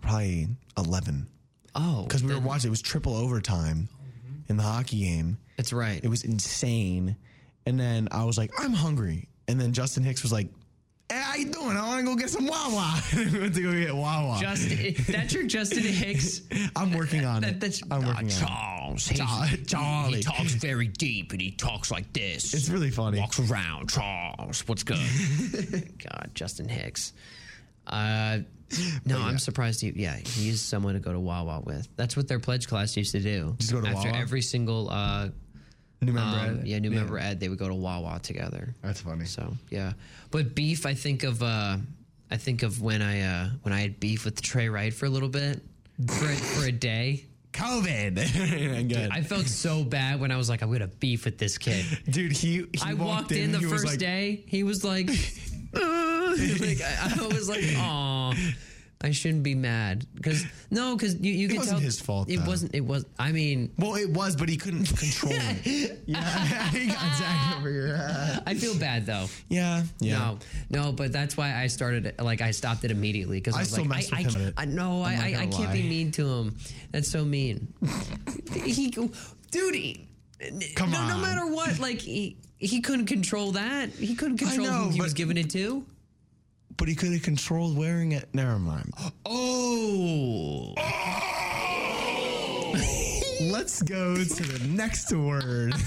[0.00, 1.26] probably 11
[1.74, 2.68] Oh, because we were watching.
[2.68, 3.88] It was triple overtime
[4.48, 5.38] in the hockey game.
[5.56, 6.00] That's right.
[6.04, 7.16] It was insane.
[7.64, 9.28] And then I was like, I'm hungry.
[9.48, 10.48] And then Justin Hicks was like,
[11.12, 11.76] Hey, how you doing?
[11.76, 12.98] I want to go get some Wawa.
[13.14, 14.38] we went to go get Wawa.
[14.40, 16.40] Justin, that's your Justin Hicks.
[16.76, 17.60] I'm working on That, it.
[17.60, 18.30] that's I'm uh, working on it.
[18.30, 19.66] Charles.
[19.66, 20.16] Charlie.
[20.18, 22.54] He talks very deep and he talks like this.
[22.54, 23.18] It's really funny.
[23.18, 23.90] Walks around.
[23.90, 24.96] Charles, what's good?
[25.98, 27.12] God, Justin Hicks.
[27.86, 28.38] Uh,
[29.04, 29.92] no, I'm surprised he.
[29.94, 31.88] Yeah, he is someone to go to Wawa with.
[31.96, 33.54] That's what their pledge class used to do.
[33.58, 34.18] Just go to After Wawa?
[34.18, 35.28] every single, uh,
[36.02, 36.38] New member.
[36.38, 36.66] um, Ed?
[36.66, 38.74] yeah, new member Ed, they would go to Wawa together.
[38.82, 39.24] That's funny.
[39.24, 39.92] So yeah,
[40.30, 40.84] but beef.
[40.84, 41.42] I think of.
[41.42, 41.78] Uh,
[42.30, 45.10] I think of when I uh, when I had beef with Trey Wright for a
[45.10, 45.60] little bit,
[46.08, 47.26] for a, for a day.
[47.52, 48.88] COVID.
[48.88, 49.10] Good.
[49.10, 51.84] I felt so bad when I was like, I'm gonna beef with this kid.
[52.08, 54.42] Dude, he, he I walked in, and the first like, day.
[54.46, 55.10] He was like, "Uh,"
[56.60, 58.32] like I, I was like, oh,
[59.02, 62.38] I shouldn't be mad because no, because you you It wasn't tell his fault, It
[62.38, 62.46] though.
[62.46, 62.74] wasn't.
[62.74, 63.04] It was.
[63.18, 65.98] I mean, Well, it was, but he couldn't control it.
[66.06, 66.18] Yeah,
[66.70, 68.42] he got zagged over head.
[68.46, 69.26] I feel bad though.
[69.48, 70.36] Yeah, yeah.
[70.70, 72.14] No, no, but that's why I started.
[72.20, 74.54] Like I stopped it immediately because I, I was still like, I, with I, him.
[74.56, 76.56] I, no, I, I'm I, I can't be mean to him.
[76.90, 77.72] That's so mean.
[78.52, 80.08] he, dude, he,
[80.74, 83.90] Come no, no matter what, like he, he couldn't control that.
[83.90, 85.84] He couldn't control know, who he was giving it to.
[86.76, 88.28] But he could have controlled wearing it.
[88.34, 88.92] Never mind.
[89.24, 90.74] Oh,
[93.42, 95.72] Let's go to the next word.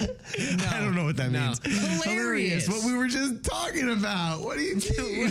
[0.00, 1.46] I don't know what that No.
[1.46, 1.60] means.
[2.04, 2.68] Hilarious.
[2.68, 4.40] What we were just talking about.
[4.40, 5.30] What do you mean?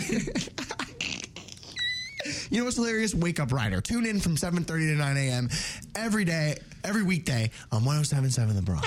[2.50, 3.14] you know what's hilarious?
[3.14, 3.80] Wake Up Rider.
[3.80, 5.48] Tune in from 7.30 to 9 a.m.
[5.96, 8.84] every day, every weekday on 107.7 The Bronc.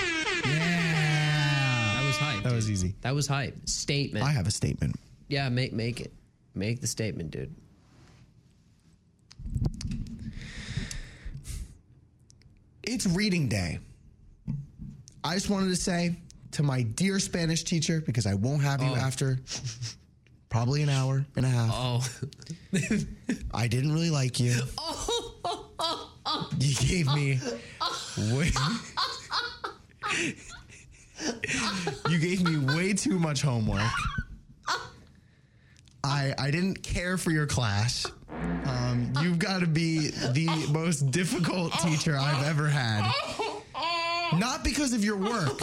[2.53, 2.71] That was.
[2.71, 2.95] Easy.
[3.01, 3.55] That was hype.
[3.67, 4.25] Statement.
[4.25, 4.95] I have a statement.
[5.27, 6.11] yeah, make make it.
[6.55, 7.53] Make the statement, dude.
[12.83, 13.79] It's reading day.
[15.23, 16.15] I just wanted to say
[16.51, 18.95] to my dear Spanish teacher, because I won't have you Oh.
[18.95, 19.39] after
[20.49, 21.71] probably an hour and a half.
[21.73, 22.05] Oh.
[23.53, 24.55] I didn't really like you.
[24.77, 25.09] Oh.
[26.59, 27.39] You gave me
[32.09, 33.82] You gave me way too much homework.
[36.03, 38.05] I I didn't care for your class.
[38.65, 43.09] Um, you've got to be the most difficult teacher I've ever had.
[44.38, 45.61] Not because of your work,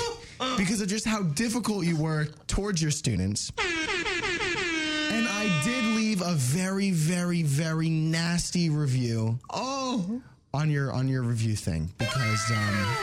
[0.57, 3.53] because of just how difficult you were towards your students.
[3.59, 9.39] And I did leave a very, very, very nasty review.
[9.51, 10.23] Oh,
[10.55, 12.97] on your on your review thing because um,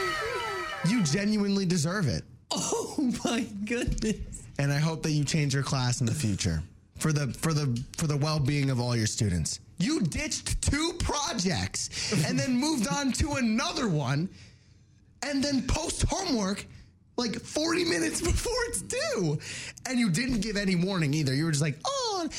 [0.88, 2.24] you genuinely deserve it.
[3.00, 4.44] Oh my goodness.
[4.58, 6.64] And I hope that you change your class in the future
[6.98, 9.60] for the for the for the well being of all your students.
[9.78, 14.30] You ditched two projects and then moved on to another one,
[15.22, 16.66] and then post homework
[17.18, 19.38] like 40 minutes before it's due.
[19.88, 21.34] And you didn't give any warning either.
[21.34, 22.30] You were just like, oh, lo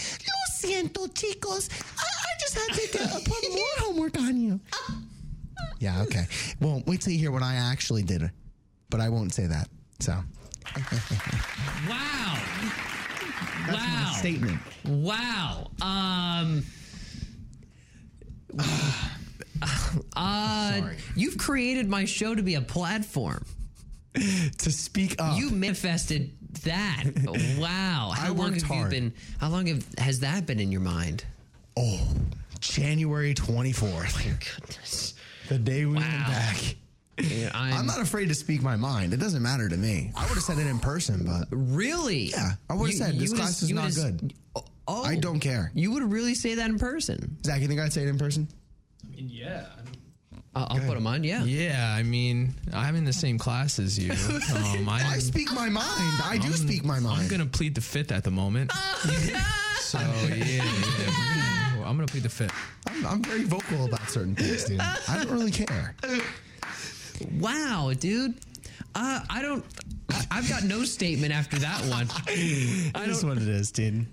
[0.60, 1.68] siento, chicos.
[1.98, 4.60] I, I just had to uh, put more homework on you.
[5.80, 6.26] Yeah, okay.
[6.60, 8.30] Well, wait till you hear what I actually did,
[8.90, 9.68] but I won't say that.
[10.00, 10.12] So,
[11.88, 12.38] Wow.
[13.66, 13.72] that's my
[14.04, 14.12] wow.
[14.16, 14.60] statement.
[14.84, 15.70] Wow.
[15.80, 16.64] Um.
[20.16, 20.80] uh,
[21.16, 23.44] you've created my show to be a platform.
[24.14, 25.38] To speak up.
[25.38, 26.32] You manifested
[26.64, 27.04] that.
[27.58, 28.12] Wow.
[28.14, 28.92] How I long have hard.
[28.92, 29.14] you been?
[29.38, 31.24] How long have, has that been in your mind?
[31.76, 32.00] Oh,
[32.60, 34.26] January 24th.
[34.26, 35.14] oh Goodness.
[35.48, 36.76] The day we went back.
[37.18, 39.12] Yeah, I'm, I'm not afraid to speak my mind.
[39.12, 40.12] It doesn't matter to me.
[40.16, 42.24] I would have said it in person, but really.
[42.30, 44.34] yeah, I would have said this would've- class is not would've- good.
[44.90, 45.70] Oh, I don't care.
[45.74, 47.36] You would really say that in person.
[47.44, 48.48] Zach, you think I'd say it in person?
[49.14, 49.66] Yeah.
[50.54, 51.24] I'll, I'll put them on.
[51.24, 51.44] Yeah.
[51.44, 54.12] Yeah, I mean, I'm in the same class as you.
[54.54, 55.86] Um, I, I speak my mind.
[56.24, 57.20] I do speak my mind.
[57.22, 58.72] I'm gonna plead the fifth at the moment.
[59.80, 62.54] so yeah, yeah, I'm gonna plead the fifth.
[62.88, 64.80] I'm, I'm very vocal about certain things, dude.
[64.80, 65.94] I don't really care.
[67.40, 68.34] Wow, dude.
[68.94, 69.64] Uh, I don't.
[70.30, 72.08] I've got no statement after that one.
[72.28, 73.30] I That's don't.
[73.30, 74.06] what it is, dude.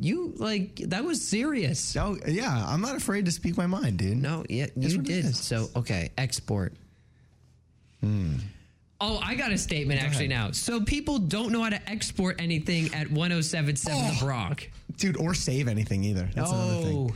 [0.00, 1.96] You like that was serious.
[1.96, 4.16] Oh yeah, I'm not afraid to speak my mind, dude.
[4.20, 5.34] No, yeah, That's you did.
[5.36, 6.72] So okay, export.
[9.00, 10.50] Oh, I got a statement actually now.
[10.52, 14.10] So people don't know how to export anything at 1077 Oh.
[14.14, 14.70] The Bronc.
[14.96, 16.28] dude, or save anything either.
[16.34, 17.14] That's another thing.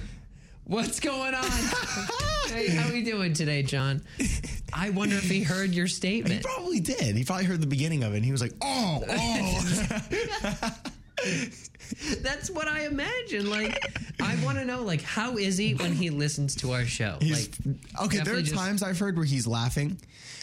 [0.69, 1.45] What's going on?
[1.51, 4.03] How are we doing today, John?
[4.73, 6.35] I wonder if he heard your statement.
[6.37, 7.17] He probably did.
[7.17, 8.17] He probably heard the beginning of it.
[8.19, 10.75] and He was like, "Oh, oh."
[12.21, 13.49] That's what I imagine.
[13.51, 13.83] Like,
[14.21, 17.17] I want to know, like, how is he when he listens to our show?
[17.21, 19.99] He's, like, okay, there are just- times I've heard where he's laughing.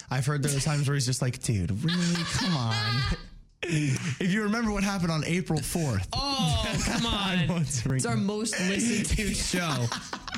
[0.09, 2.23] I've heard there are times where he's just like, dude, really?
[2.34, 2.76] Come on.
[3.68, 7.47] if you remember what happened on April 4th, Oh, come on.
[7.47, 9.86] want to bring It's our most listened to show.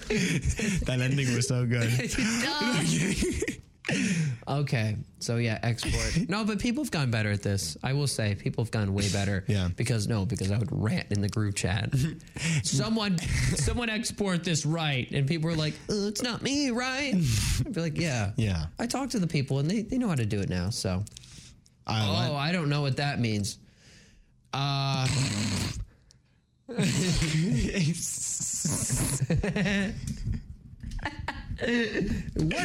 [0.86, 1.92] that ending was so good.
[4.50, 6.30] Okay, so yeah, export.
[6.30, 7.78] No, but people have gone better at this.
[7.84, 9.46] I will say, people have gone way better.
[9.48, 9.70] Yeah.
[9.76, 11.94] Because no, because I would rant in the group chat.
[12.64, 13.18] someone,
[13.56, 17.14] someone export this right, and people were like, uh, "It's not me, right?"
[17.66, 18.66] I'd be like, "Yeah, Yeah.
[18.78, 21.04] I talked to the people, and they, they know how to do it now." So,
[21.88, 23.58] I oh, I don't know what that means.
[24.54, 25.08] Uh,
[26.68, 26.80] what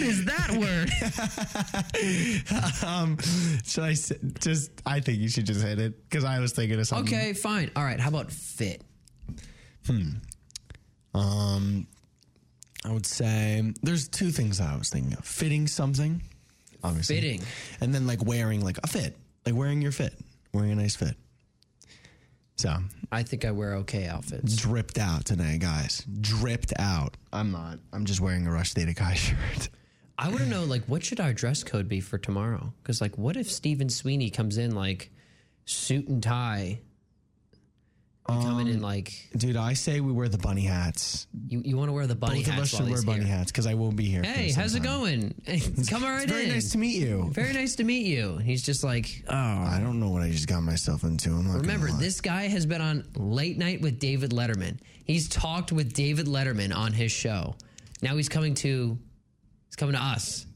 [0.02, 0.90] is that word?
[2.86, 3.16] um,
[3.64, 4.70] should I s- just?
[4.84, 7.14] I think you should just hit it because I was thinking of something.
[7.14, 7.70] Okay, fine.
[7.76, 7.98] All right.
[7.98, 8.82] How about fit?
[9.86, 10.10] Hmm.
[11.14, 11.86] Um,
[12.84, 16.22] I would say there's two things I was thinking of: fitting something,
[16.85, 17.43] obviously, Fitting.
[17.80, 19.16] and then like wearing like a fit,
[19.47, 20.14] like wearing your fit,
[20.53, 21.16] wearing a nice fit.
[22.57, 22.76] So
[23.11, 24.57] I think I wear okay outfits.
[24.57, 26.05] dripped out today, guys.
[26.20, 27.16] Dripped out.
[27.33, 27.78] I'm not.
[27.93, 29.68] I'm just wearing a Rush Data Kai shirt.
[30.18, 32.72] I want to know, like, what should our dress code be for tomorrow?
[32.83, 35.11] Because, like, what if Stephen Sweeney comes in like
[35.64, 36.80] suit and tie,
[38.28, 41.26] You coming in um, like Dude, I say we wear the bunny hats.
[41.48, 43.36] you, you want to wear the bunny Both of us should wear bunny here.
[43.36, 44.22] hats because I won't be here.
[44.22, 45.34] Hey, how's it going?
[45.88, 46.50] Come right very in.
[46.50, 47.30] nice to meet you.
[47.32, 48.38] Very nice to meet you.
[48.38, 49.34] He's just like, oh.
[49.34, 51.30] I don't know what I just got myself into.
[51.30, 54.78] I'm Remember, this guy has been on Late Night with David Letterman.
[55.04, 57.56] He's talked with David Letterman on his show.
[58.02, 58.96] Now he's coming to,
[59.66, 60.46] he's coming to us.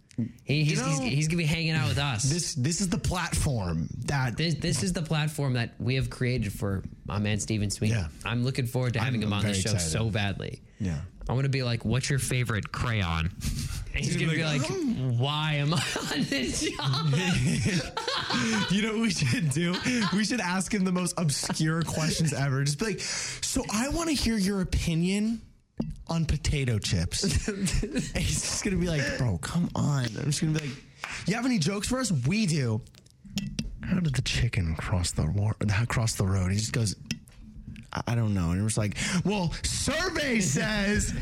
[0.44, 2.22] He, he's, know- he's, he's gonna be hanging out with us.
[2.22, 6.52] This this is the platform that This, this is the platform that we have created
[6.52, 7.90] for my man Steven Sweet.
[7.90, 8.08] Yeah.
[8.24, 9.80] I'm looking forward to having I'm him on the show excited.
[9.90, 10.62] so badly.
[10.80, 11.00] Yeah.
[11.28, 13.30] I want to be like, "What's your favorite crayon?"
[13.94, 14.74] And he's gonna be like, oh.
[15.18, 17.12] "Why am I on this job?"
[18.70, 19.74] you know what we should do?
[20.14, 22.62] We should ask him the most obscure questions ever.
[22.64, 25.40] Just be like, so I want to hear your opinion
[26.08, 27.48] on potato chips.
[27.48, 30.04] and he's just gonna be like, bro, come on.
[30.04, 30.76] I'm just gonna be like,
[31.26, 32.10] you have any jokes for us?
[32.26, 32.80] We do.
[33.84, 35.54] How did the chicken cross the war,
[35.88, 36.50] cross the road?
[36.50, 36.96] He just goes.
[37.92, 38.50] I- I don't know.
[38.50, 41.14] And it was like, well, survey says.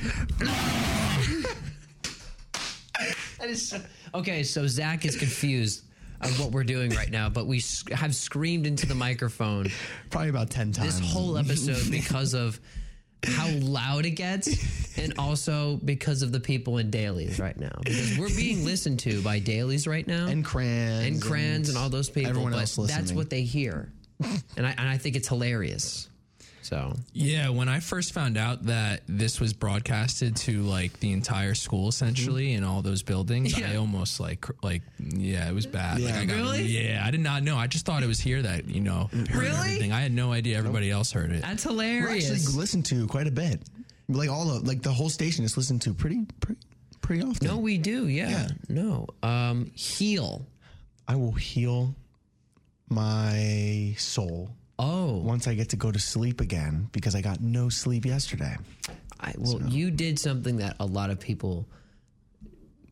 [3.38, 3.80] That is so-
[4.14, 4.42] okay.
[4.42, 5.84] So Zach is confused
[6.20, 9.70] of what we're doing right now, but we s- have screamed into the microphone
[10.10, 11.00] Probably about 10 times.
[11.00, 12.58] this whole episode because of
[13.28, 17.72] how loud it gets, and also because of the people in dailies right now.
[17.84, 21.06] Because we're being listened to by dailies right now, And crayons.
[21.06, 22.30] and crans and all those people.
[22.30, 23.92] Everyone but else that's what they hear,
[24.56, 26.08] and I and I think it's hilarious.
[26.64, 31.54] So Yeah, when I first found out that this was broadcasted to like the entire
[31.54, 36.00] school essentially in all those buildings, I almost like like yeah, it was bad.
[36.00, 36.62] Like, I got, Really?
[36.62, 37.56] Yeah, I did not know.
[37.58, 39.48] I just thought it was here that you know Really?
[39.48, 39.92] everything.
[39.92, 41.42] I had no idea everybody else heard it.
[41.42, 42.30] that's We're hilarious.
[42.30, 43.60] actually listened to quite a bit.
[44.08, 46.60] Like all of like the whole station is listened to pretty pretty
[47.02, 47.46] pretty often.
[47.46, 48.08] no, we do.
[48.08, 48.30] Yeah.
[48.30, 48.48] Yeah.
[48.70, 49.06] No.
[49.22, 50.46] Um, heal.
[51.06, 51.94] I will heal
[52.88, 57.68] my soul Oh, once I get to go to sleep again because I got no
[57.68, 58.56] sleep yesterday.
[59.20, 61.68] I, well, you did something that a lot of people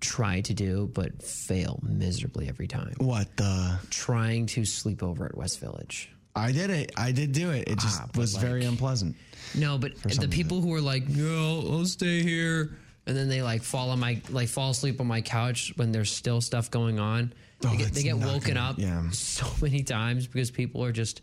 [0.00, 2.94] try to do but fail miserably every time.
[2.98, 3.78] What the?
[3.90, 6.10] Trying to sleep over at West Village.
[6.34, 6.92] I did it.
[6.96, 7.68] I did do it.
[7.68, 9.16] It just Ah, was very unpleasant.
[9.54, 13.62] No, but the people who are like, "No, I'll stay here," and then they like
[13.62, 17.34] fall on my like fall asleep on my couch when there's still stuff going on.
[17.64, 18.56] Oh, they get, they get woken good.
[18.56, 19.10] up Yeah.
[19.12, 21.20] so many times because people are just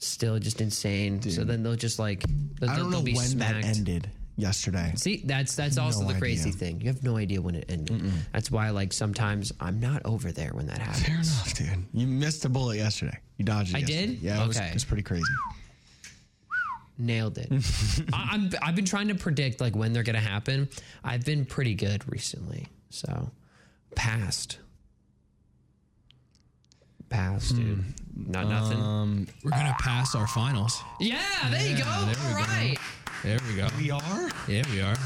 [0.00, 1.22] still just insane.
[1.22, 2.24] So then they'll just like
[2.58, 3.62] they'll, I don't they'll know be when smacked.
[3.62, 4.92] that ended yesterday.
[4.96, 6.58] See, that's that's also No the crazy idea.
[6.58, 6.80] thing.
[6.80, 8.02] You have no idea when it ended.
[8.32, 11.06] That's why, like, sometimes I'm not over there when that happens.
[11.06, 11.86] Fair enough, dude.
[11.92, 13.18] You missed a bullet yesterday.
[13.36, 13.76] You dodged it.
[13.76, 14.06] I yesterday.
[14.06, 14.18] did?
[14.22, 14.68] Yeah, it was, Okay.
[14.68, 15.22] it was pretty crazy.
[16.98, 17.48] Nailed it.
[18.12, 20.68] I, I'm I've been trying to predict like when they're gonna happen.
[21.02, 23.30] I've been pretty good recently, so
[23.94, 24.58] passed.
[27.10, 27.76] Passed, dude.
[27.78, 28.30] Hmm.
[28.30, 28.80] Not nothing.
[28.80, 30.80] Um, we're gonna pass our finals.
[31.00, 31.84] yeah, there you go.
[31.84, 32.80] Yeah, there we go.
[33.22, 33.68] There we go.
[33.78, 34.30] We are?
[34.48, 34.96] Yeah, we are.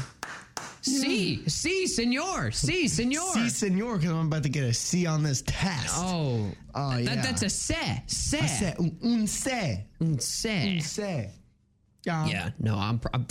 [0.81, 2.51] C, C, senor.
[2.51, 3.33] C, senor.
[3.33, 5.95] C, senor, because I'm about to get a C on this test.
[5.97, 7.15] Oh, Oh, that, yeah.
[7.21, 8.03] that's a se.
[8.05, 8.39] Se.
[8.39, 9.79] I said, un, un C.
[9.99, 10.75] Un se.
[10.75, 11.01] Un C.
[12.05, 12.25] Yeah.
[12.27, 13.25] Yeah, no, I'm I'm,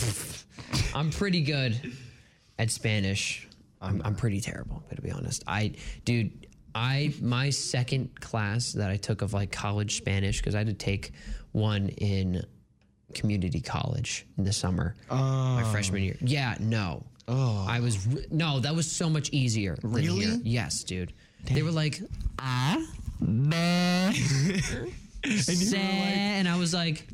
[0.93, 1.93] I'm pretty good
[2.59, 3.47] at Spanish.
[3.81, 5.43] I'm I'm pretty terrible, to be honest.
[5.47, 5.73] I
[6.03, 6.44] dude,
[6.75, 10.73] I my second class that I took of like college Spanish because I had to
[10.73, 11.13] take
[11.53, 12.45] one in
[13.13, 16.17] community college in the summer, my freshman year.
[16.19, 17.03] Yeah, no.
[17.29, 17.65] Oh.
[17.67, 19.77] I was re- no, that was so much easier.
[19.81, 20.25] Really?
[20.25, 20.39] here.
[20.43, 21.13] Yes, dude.
[21.49, 22.01] They were like
[22.39, 22.85] ah,
[23.21, 27.07] bah, se, and I was like.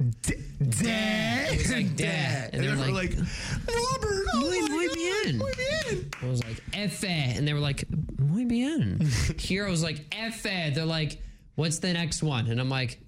[0.00, 1.52] Dad.
[1.52, 2.50] It was like dad.
[2.54, 5.38] And they were like, Robert, oh muy, my muy God, bien.
[5.38, 6.10] muy bien.
[6.22, 7.36] I was like, Efe.
[7.36, 7.84] And they were like,
[8.18, 9.00] muy bien.
[9.38, 10.74] Here I was like, Efe.
[10.74, 11.20] They're like,
[11.54, 12.46] what's the next one?
[12.46, 12.98] And I'm like,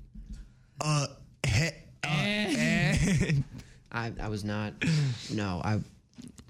[0.81, 1.07] Uh,
[1.47, 1.71] he,
[2.05, 3.33] eh.
[3.93, 4.73] I, I was not,
[5.31, 5.79] no, I,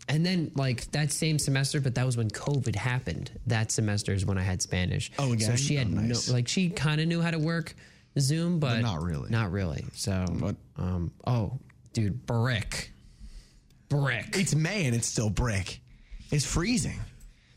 [0.09, 3.33] and then like that same semester, but that was when COVID happened.
[3.49, 5.11] That semester is when I had Spanish.
[5.19, 5.57] Oh, So again?
[5.57, 6.29] she had Oh, nice.
[6.29, 7.75] no, like she kind of knew how to work
[8.19, 9.31] Zoom, but, not really.
[9.31, 9.85] Not really.
[9.95, 11.59] So, but, um, oh,
[11.93, 12.93] dude, brick.
[13.89, 14.37] Brick.
[14.39, 15.81] It's May and it's still brick.
[16.31, 17.01] It's freezing.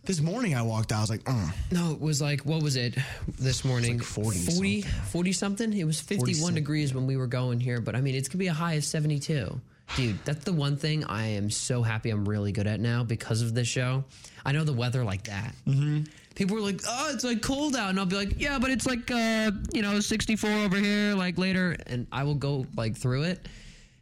[0.04, 1.50] This morning I walked out, I was like, mm.
[1.72, 2.96] No, it was like what was it
[3.40, 4.00] this morning?
[4.00, 5.74] 40 40, 40 something.
[5.74, 8.38] It was 51 degrees when we were going here, but I mean, it's going to
[8.38, 9.60] be a high of 72.
[9.96, 13.42] Dude, that's the one thing I am so happy I'm really good at now because
[13.42, 14.04] of this show.
[14.46, 15.56] I know the weather like that.
[15.68, 16.04] Mm-hmm.
[16.36, 18.86] People were like, "Oh, it's like cold out," and I'll be like, "Yeah, but it's
[18.86, 23.24] like uh, you know, 64 over here." Like later, and I will go like through
[23.24, 23.48] it,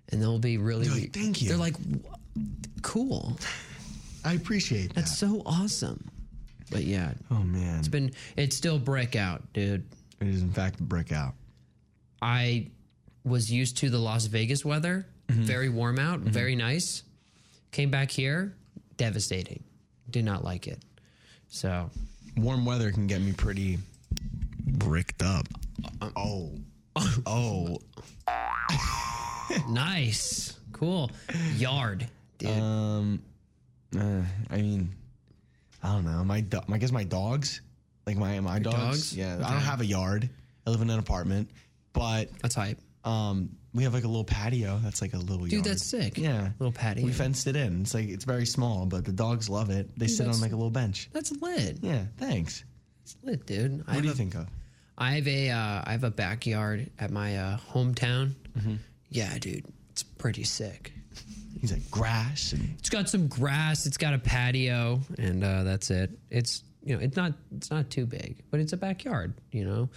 [0.09, 0.87] and they'll be really.
[0.87, 1.75] They're like, "Thank you." They're like,
[2.81, 3.37] "Cool."
[4.25, 4.95] I appreciate that.
[4.95, 6.09] That's so awesome.
[6.71, 9.85] But yeah, oh man, it's been it's still brick out, dude.
[10.19, 11.33] it is in fact brick out.
[12.21, 12.71] I
[13.23, 17.03] was used to the Las Vegas weather, very warm out, very nice.
[17.71, 18.55] Came back here,
[18.97, 19.63] devastating.
[20.09, 20.79] Did not like it.
[21.47, 21.89] So
[22.37, 23.77] Warm weather can get me pretty
[24.65, 25.47] bricked up.
[26.15, 26.51] Oh.
[27.25, 27.77] Oh.
[29.69, 31.11] nice, cool
[31.55, 32.07] yard,
[32.37, 32.49] dude.
[32.51, 33.21] Um,
[33.97, 34.89] uh, I mean,
[35.81, 36.23] I don't know.
[36.23, 37.61] My, do- I guess my dogs,
[38.05, 38.75] like my my dogs.
[38.77, 39.17] dogs?
[39.17, 40.29] Yeah, I don't have a yard.
[40.65, 41.49] I live in an apartment,
[41.93, 42.79] but that's hype.
[43.03, 44.79] Um, we have like a little patio.
[44.83, 45.49] That's like a little yard.
[45.49, 45.65] Dude, yard.
[45.65, 46.17] that's sick.
[46.17, 47.05] Yeah, little patio.
[47.05, 47.81] We fenced it in.
[47.81, 49.89] It's like it's very small, but the dogs love it.
[49.97, 51.09] They Dude, sit on that's- like a little bench.
[51.13, 51.79] That's lit.
[51.81, 52.63] Yeah, thanks.
[53.03, 53.85] It's lit, dude.
[53.87, 54.47] What do you think of?
[54.97, 58.33] I have a uh, I have a backyard at my uh, hometown.
[58.57, 58.75] Mm-hmm.
[59.09, 60.93] Yeah, dude, it's pretty sick.
[61.59, 63.85] He's like grass and It's got some grass.
[63.85, 66.11] It's got a patio, and uh, that's it.
[66.29, 69.33] It's you know it's not it's not too big, but it's a backyard.
[69.51, 69.89] You know,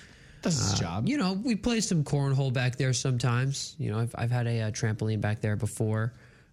[0.43, 1.09] Does its Uh, job.
[1.09, 3.75] You know, we play some cornhole back there sometimes.
[3.79, 6.13] You know, I've I've had a, uh trampoline back there before.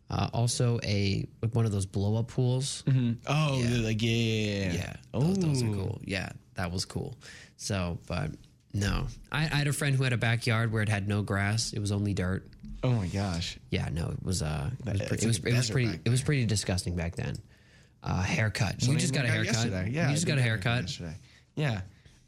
[0.10, 2.84] Uh, also, a like one of those blow up pools.
[3.28, 3.78] oh, Yeah.
[3.78, 4.74] like yeah, yeah, yeah.
[4.74, 6.02] Yeah, those, those are cool.
[6.04, 7.18] Yeah, that was cool.
[7.58, 8.32] So, but
[8.74, 11.74] no, I, I had a friend who had a backyard where it had no grass;
[11.74, 12.48] it was only dirt.
[12.84, 13.58] Oh my gosh.
[13.70, 16.10] Yeah, no, it was uh, it was, pre- it was, a it was pretty, it
[16.10, 17.36] was pretty disgusting back then.
[18.04, 18.74] Uh, haircut.
[18.82, 19.54] you Something just got a haircut.
[19.54, 19.90] yesterday.
[19.92, 20.82] Yeah, you just got a haircut.
[20.82, 21.16] yesterday.
[21.56, 21.82] Yeah.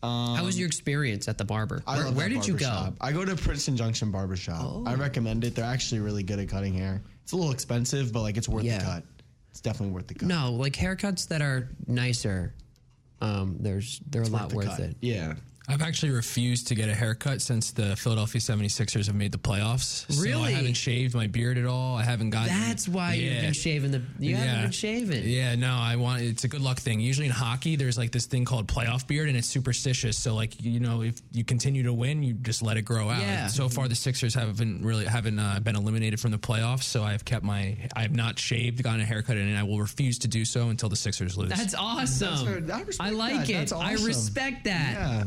[0.06, 1.82] Um, How was your experience at the barber?
[1.88, 2.66] I Where, where did you go?
[2.68, 2.94] barbershop.
[3.02, 4.88] I go to Princeton Junction Barbershop.
[4.88, 5.56] I recommend it.
[5.56, 7.02] They're actually really good at cutting hair.
[7.24, 8.80] It's a little expensive, but like it's worth Yeah.
[8.80, 9.04] the cut.
[9.52, 10.28] It's definitely worth the cut.
[10.28, 12.54] No, like haircuts that are nicer.
[13.22, 14.96] Um, there's they're a lot the worth it.
[15.02, 15.36] Yeah.
[15.68, 20.12] I've actually refused to get a haircut since the Philadelphia 76ers have made the playoffs.
[20.12, 21.98] So I haven't shaved my beard at all.
[21.98, 22.50] I haven't gotten.
[22.54, 23.42] That's why you've Yeah.
[23.42, 24.02] been shaving the.
[24.20, 25.28] You haven't been shaving.
[25.28, 26.22] Yeah, no, I want.
[26.22, 27.00] It's a good luck thing.
[27.00, 30.18] Usually in hockey, there's like this thing called playoff beard, and it's superstitious.
[30.22, 33.22] So like you know, if you continue to win, you just let it grow out.
[33.22, 33.48] Yeah.
[33.48, 36.84] So far, the Sixers haven't really haven't uh, been eliminated from the playoffs.
[36.84, 37.76] So I've kept my.
[37.96, 40.90] I have not shaved, gotten a haircut, and I will refuse to do so until
[40.90, 41.50] the Sixers lose.
[41.50, 42.70] That's awesome.
[42.72, 43.50] I respect I like that.
[43.50, 43.54] it.
[43.54, 44.94] That's I respect that.
[44.94, 45.24] Yeah.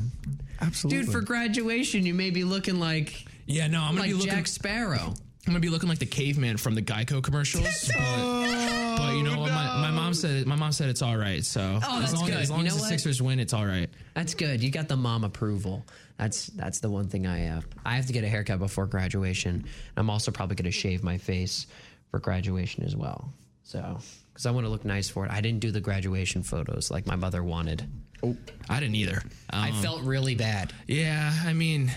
[0.61, 1.05] Absolutely.
[1.05, 4.31] Dude, for graduation, you may be looking like yeah, no, I'm gonna like be looking.
[4.33, 5.15] Jack Sparrow.
[5.47, 7.91] I'm gonna be looking like the caveman from the Geico commercials.
[7.97, 9.51] but, but you know what?
[9.51, 11.43] My, my mom said my mom said it's all right.
[11.45, 12.37] So Oh, as that's long, good.
[12.37, 12.89] as, long You as know the what?
[12.91, 13.89] Sixers win, it's all right.
[14.15, 14.63] That's good.
[14.63, 15.87] You got the mom approval.
[16.19, 17.67] That's that's the one thing I have.
[17.87, 19.65] I have to get a haircut before graduation.
[19.97, 21.67] I'm also probably going to shave my face
[22.11, 23.33] for graduation as well.
[23.63, 23.99] So,
[24.39, 25.33] because I want to look nice for it.
[25.33, 27.85] I didn't do the graduation photos like my mother wanted.
[28.23, 28.37] Oh,
[28.71, 29.21] I didn't either.
[29.51, 30.73] I Um, felt really bad.
[30.87, 31.91] Yeah, I mean,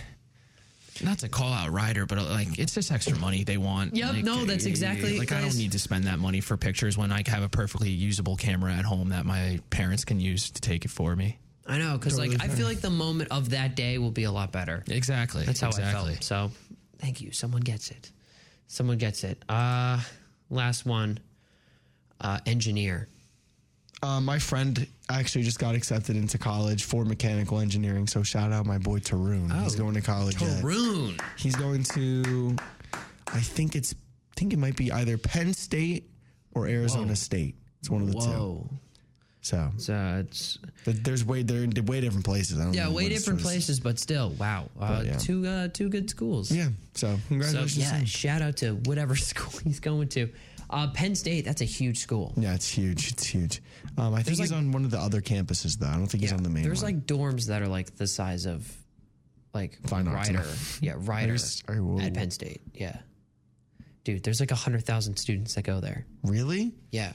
[1.04, 3.96] not to call out Rider, but uh, like it's just extra money they want.
[3.96, 6.58] Yep, Like, no, that's uh, exactly- Like I don't need to spend that money for
[6.58, 10.50] pictures when I have a perfectly usable camera at home that my parents can use
[10.50, 11.38] to take it for me.
[11.68, 14.32] I know because like I feel like the moment of that day will be a
[14.32, 14.84] lot better.
[14.88, 15.46] Exactly.
[15.46, 16.14] That's how exactly.
[16.14, 16.24] I felt.
[16.24, 16.52] So,
[16.98, 17.32] thank you.
[17.34, 18.12] Someone gets it.
[18.66, 19.44] Someone gets it.
[19.48, 20.00] Uh
[20.50, 21.20] last one.
[22.22, 23.08] Uh engineer.
[24.04, 28.08] Uh, my friend actually just got accepted into college for mechanical engineering.
[28.08, 29.52] So shout out my boy Tarun.
[29.64, 30.38] He's Oh, going to college.
[30.38, 31.22] Tarun.
[31.38, 32.56] He's going to.
[33.28, 33.94] I think it's.
[33.94, 36.10] I think it might be either Penn State
[36.56, 37.14] or Arizona Whoa.
[37.14, 37.56] State.
[37.80, 38.20] It's one of the two.
[38.28, 38.70] Whoa.
[39.44, 42.60] So So it's But there's way they're in way different places.
[42.60, 44.70] I don't yeah, way different places, but still, wow.
[44.80, 45.18] Uh, But, yeah.
[45.18, 46.52] Two uh, two good schools.
[46.52, 46.70] Yeah.
[46.94, 47.74] So So congratulations.
[47.76, 50.30] to yeah, shout out to whatever school he's going to.
[50.72, 52.34] Uh, Penn State, that's a huge school.
[52.38, 53.12] Yeah, it's huge.
[53.12, 53.62] It's huge.
[53.98, 55.88] Um, I think There's he's like- on one of the other campuses though.
[55.88, 56.64] I don't think he's on the main.
[56.64, 56.94] There's one.
[56.96, 58.72] like dorms that are like the size of
[59.54, 60.30] like Fine arts.
[60.30, 60.46] Rider.
[60.82, 62.62] Yeah, Rider There's- at Penn State.
[62.74, 62.98] Yeah.
[64.04, 66.06] Dude, there's like a hundred thousand students that go there.
[66.24, 66.74] really?
[66.92, 67.14] Yeah.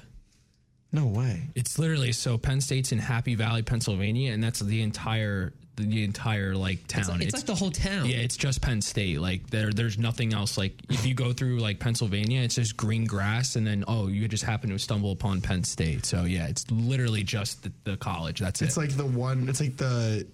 [0.92, 1.48] No way.
[1.57, 6.55] It's literally so Penn State's in Happy Valley, Pennsylvania, and that's the entire the entire
[6.55, 7.01] like town.
[7.01, 8.07] It's like, it's like the whole town.
[8.07, 9.20] Yeah, it's just Penn State.
[9.20, 10.57] Like there, there's nothing else.
[10.57, 14.27] Like if you go through like Pennsylvania, it's just green grass, and then oh, you
[14.29, 16.07] just happen to stumble upon Penn State.
[16.07, 18.41] So yeah, it's literally just the, the college.
[18.41, 18.85] That's It's it.
[18.85, 19.49] It's like the one.
[19.49, 20.27] It's like the.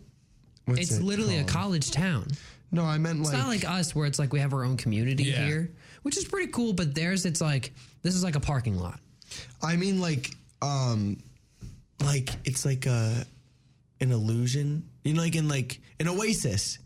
[0.65, 2.29] What's It's it literally a college town.
[2.71, 3.37] No, I meant It's like.
[3.39, 5.45] It's not like us where it's like we have our own community Yeah.
[5.45, 5.71] here,
[6.03, 7.73] which is pretty cool, but theirs it's like
[8.03, 9.01] this is like a parking lot.
[9.63, 10.31] I mean like
[10.63, 11.19] um,
[12.05, 13.27] like it's like a
[14.03, 14.89] an illusion.
[15.05, 16.79] You know, like in like an oasis.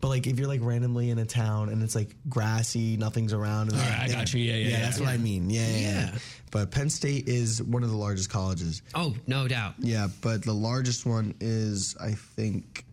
[0.00, 3.70] But like if you're like randomly in a town and it's like grassy, nothing's around.
[3.70, 4.40] And All right, I got you.
[4.40, 4.80] Yeah, yeah, yeah.
[4.80, 5.48] that's what I mean.
[5.48, 5.90] Yeah, yeah, yeah.
[6.12, 6.18] Yeah.
[6.50, 8.82] But Penn State is one of the largest colleges.
[8.94, 9.74] Oh, no doubt.
[9.78, 12.84] Yeah, but the largest one is I think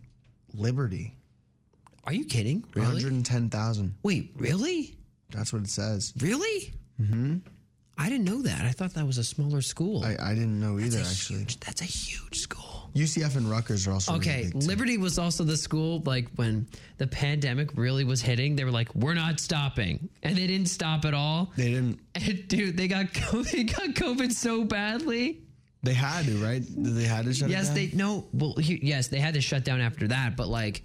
[0.54, 1.14] Liberty.
[2.04, 2.64] Are you kidding?
[2.74, 2.86] Really?
[2.86, 3.94] hundred and ten thousand.
[4.02, 4.96] Wait, really?
[5.30, 6.14] That's what it says.
[6.18, 6.72] Really?
[7.00, 7.38] Mm-hmm.
[7.98, 8.62] I didn't know that.
[8.62, 10.04] I thought that was a smaller school.
[10.04, 11.38] I, I didn't know either that's a actually.
[11.40, 11.60] huge.
[11.60, 12.71] That's a huge school.
[12.94, 14.58] UCF and Rutgers are also really Okay, too.
[14.58, 16.66] Liberty was also the school like when
[16.98, 18.54] the pandemic really was hitting.
[18.56, 21.50] They were like, "We're not stopping," and they didn't stop at all.
[21.56, 22.00] They didn't.
[22.14, 23.06] And dude, they got
[23.52, 25.40] they got COVID so badly.
[25.82, 26.62] They had to, right?
[26.68, 28.26] They had to shut yes, they no.
[28.32, 30.82] Well, he, yes, they had to shut down after that, but like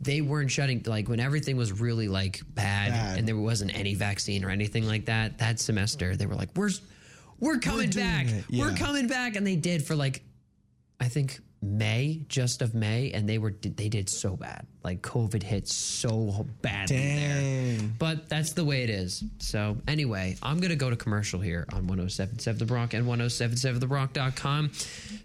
[0.00, 3.18] they weren't shutting like when everything was really like bad, Bad.
[3.18, 5.38] and there wasn't any vaccine or anything like that.
[5.38, 6.70] That semester, they were like, "We're
[7.40, 8.26] we're coming doing back.
[8.28, 10.22] it." We're coming back," and they did for like
[11.00, 14.66] I think May, just of May, and they were they did so bad.
[14.84, 17.80] Like COVID hit so badly there.
[17.98, 19.24] But that's the way it is.
[19.38, 24.70] So anyway, I'm gonna go to commercial here on 1077 The Bronc and 1077thebronc.com.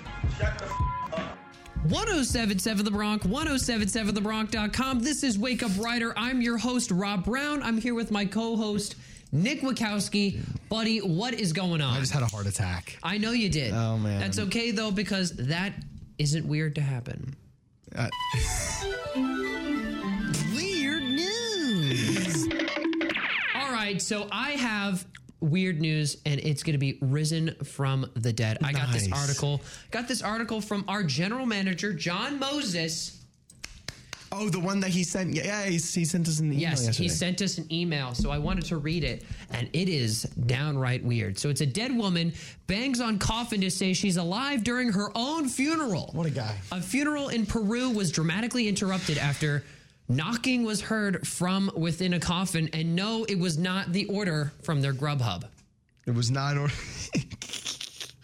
[1.85, 5.01] 1077 The Bronc, 1077thebronc.com.
[5.01, 6.13] This is Wake Up Rider.
[6.17, 7.63] I'm your host, Rob Brown.
[7.63, 8.97] I'm here with my co host,
[9.33, 10.41] Nick Wachowski.
[10.69, 11.97] Buddy, what is going on?
[11.97, 12.99] I just had a heart attack.
[13.03, 13.73] I know you did.
[13.73, 14.21] Oh, man.
[14.21, 15.73] That's okay, though, because that
[16.19, 17.37] isn't weird to happen.
[17.95, 18.09] Uh,
[20.55, 22.49] Weird news.
[23.55, 25.05] All right, so I have
[25.41, 28.59] weird news and it's going to be risen from the dead.
[28.63, 29.63] I got this article.
[29.91, 33.20] Got this article from our general manager John Moses.
[34.33, 35.35] Oh, the one that he sent.
[35.35, 37.03] Yeah, yeah he, he sent us an email Yes, yesterday.
[37.05, 41.03] he sent us an email, so I wanted to read it, and it is downright
[41.05, 41.39] weird.
[41.39, 42.33] So it's a dead woman
[42.67, 46.11] bangs on coffin to say she's alive during her own funeral.
[46.13, 46.57] What a guy.
[46.73, 49.65] A funeral in Peru was dramatically interrupted after
[50.09, 54.81] knocking was heard from within a coffin, and no, it was not the order from
[54.81, 55.45] their Grubhub.
[56.07, 56.57] It was not.
[56.57, 56.73] order.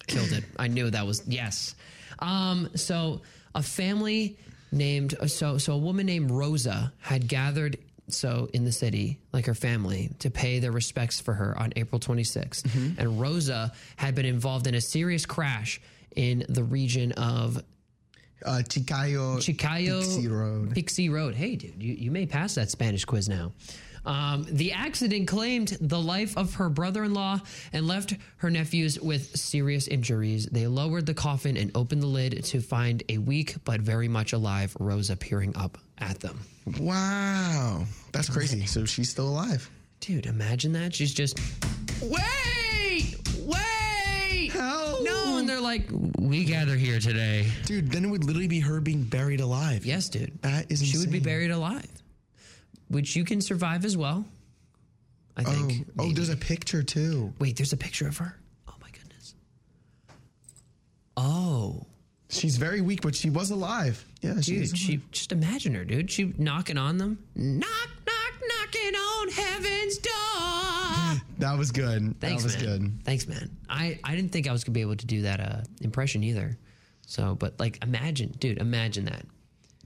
[0.06, 0.44] Killed it.
[0.58, 1.74] I knew that was yes.
[2.20, 3.20] Um, so
[3.54, 4.38] a family
[4.76, 7.78] named so so a woman named Rosa had gathered
[8.08, 12.00] so in the city like her family to pay their respects for her on April
[12.00, 12.64] 26th.
[12.98, 15.80] And Rosa had been involved in a serious crash
[16.14, 17.60] in the region of
[18.44, 18.62] uh,
[20.02, 20.72] Pixie Road.
[20.74, 21.34] Pixie Road.
[21.34, 23.52] Hey, dude, you, you may pass that Spanish quiz now.
[24.06, 27.40] Um, the accident claimed the life of her brother in law
[27.72, 30.46] and left her nephews with serious injuries.
[30.46, 34.32] They lowered the coffin and opened the lid to find a weak but very much
[34.32, 36.40] alive Rosa peering up at them.
[36.80, 38.66] Wow, that's crazy.
[38.66, 39.68] So she's still alive.
[40.00, 40.94] Dude, imagine that.
[40.94, 41.38] She's just,
[42.02, 44.50] wait, wait.
[44.52, 45.02] Help.
[45.04, 45.88] No, and they're like,
[46.18, 47.46] we gather here today.
[47.64, 49.84] Dude, then it would literally be her being buried alive.
[49.86, 50.40] Yes, dude.
[50.42, 51.88] That is She would be buried alive,
[52.88, 54.24] which you can survive as well.
[55.36, 55.86] I Oh, think.
[55.98, 56.14] oh, maybe.
[56.14, 57.32] there's a picture too.
[57.38, 58.36] Wait, there's a picture of her.
[58.68, 59.34] Oh my goodness.
[61.16, 61.86] Oh,
[62.28, 64.04] She's very weak, but she was alive.
[64.20, 66.10] Yeah, she is dude, she just imagine her, dude.
[66.10, 67.18] She knocking on them.
[67.36, 70.12] Knock, knock, knocking on heaven's door.
[71.38, 72.18] That was good.
[72.18, 72.78] Thanks, that was man.
[72.80, 73.04] good.
[73.04, 73.50] Thanks, man.
[73.68, 76.56] I I didn't think I was gonna be able to do that uh, impression either.
[77.06, 79.24] So, but like, imagine, dude, imagine that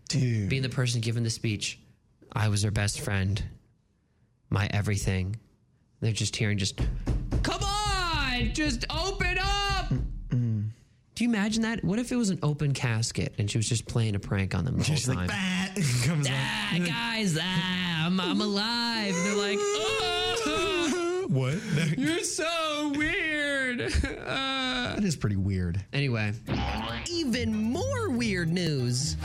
[0.09, 0.49] Dude.
[0.49, 1.79] being the person giving the speech.
[2.33, 3.43] I was her best friend,
[4.51, 5.37] my everything.
[6.01, 6.81] They're just hearing just,
[7.43, 9.89] come on, just open up.
[10.31, 11.85] Do you imagine that?
[11.85, 14.65] What if it was an open casket and she was just playing a prank on
[14.65, 15.17] them the whole time?
[15.17, 15.29] like,
[15.75, 16.33] bah, comes out.
[16.35, 19.15] ah, guys, ah, I'm, I'm alive.
[19.15, 21.59] And they're like, oh, What?
[21.99, 23.93] you're so weird.
[24.31, 25.85] Uh, that is pretty weird.
[25.93, 26.33] anyway,
[27.11, 29.17] Even more weird news.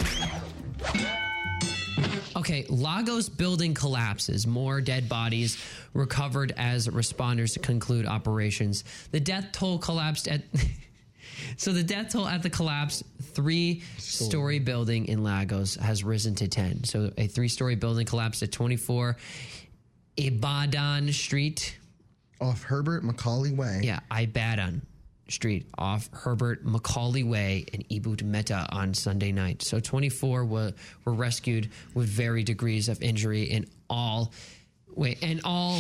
[2.36, 2.66] Okay.
[2.70, 4.46] Lagos building collapses.
[4.48, 5.58] More dead bodies
[5.94, 8.84] recovered as responders conclude operations.
[9.12, 10.42] The death toll collapsed at.
[11.58, 16.84] so the death toll at the collapse three-story building in Lagos has risen to ten.
[16.84, 19.18] So a three-story building collapsed at 24
[20.18, 21.78] Ibadan Street.
[22.42, 23.82] Off Herbert Macaulay Way.
[23.84, 24.82] Yeah, Ibadan
[25.28, 29.62] Street off Herbert Macaulay Way in Ebute Metta on Sunday night.
[29.62, 30.74] So 24 were,
[31.04, 34.32] were rescued with varied degrees of injury in all
[34.96, 35.80] wait, and all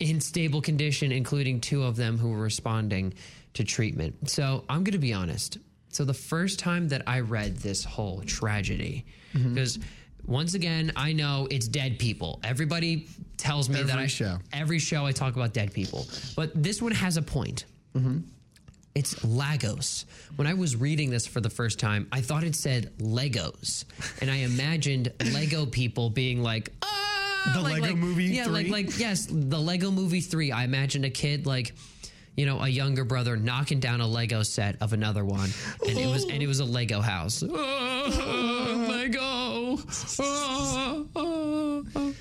[0.00, 3.14] in stable condition, including two of them who were responding
[3.54, 4.28] to treatment.
[4.28, 5.58] So I'm going to be honest.
[5.88, 9.54] So the first time that I read this whole tragedy, mm-hmm.
[9.54, 9.78] because
[10.26, 12.40] once again, I know it's dead people.
[12.44, 13.06] Everybody
[13.36, 14.38] tells me that I show.
[14.52, 17.64] every show I talk about dead people, but this one has a point.
[17.94, 18.18] Mm-hmm.
[18.96, 20.06] It's Lagos.
[20.36, 23.84] When I was reading this for the first time, I thought it said Legos,
[24.22, 28.68] and I imagined Lego people being like, "Ah!" The like- Lego like- Movie yeah, like
[28.68, 28.72] 3?
[28.72, 30.50] like yes, the Lego Movie three.
[30.50, 31.74] I imagined a kid like.
[32.38, 35.48] You know, a younger brother knocking down a Lego set of another one,
[35.88, 37.42] and it was and it was a Lego house.
[37.42, 39.78] Ah, Lego.
[40.20, 42.12] Ah, ah.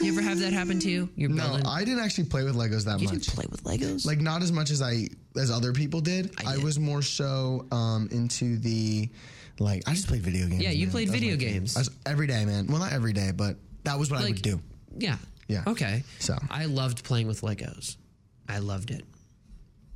[0.00, 1.08] You ever have that happen to you?
[1.14, 1.66] You're No, building.
[1.66, 3.14] I didn't actually play with Legos that you much.
[3.18, 4.06] didn't play with Legos.
[4.06, 6.32] like not as much as I as other people did.
[6.44, 6.64] I, did.
[6.64, 9.08] was more so um, into the
[9.58, 10.62] like I just played video games.
[10.62, 10.92] Yeah, you man.
[10.92, 11.52] played That was video my thing.
[11.52, 11.76] games.
[11.76, 12.66] I was- every day, man.
[12.66, 14.60] Well, not every day, but that was what I Like- would do.
[14.98, 15.16] Yeah.
[15.48, 15.64] Yeah.
[15.66, 16.02] Okay.
[16.18, 16.38] So.
[16.50, 17.96] I loved playing with Legos.
[18.48, 19.04] I loved it.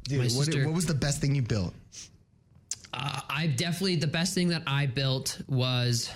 [0.04, 1.72] Dude, my what, sister- what was the best thing you built?
[2.92, 6.10] Uh, I definitely the best thing that I built was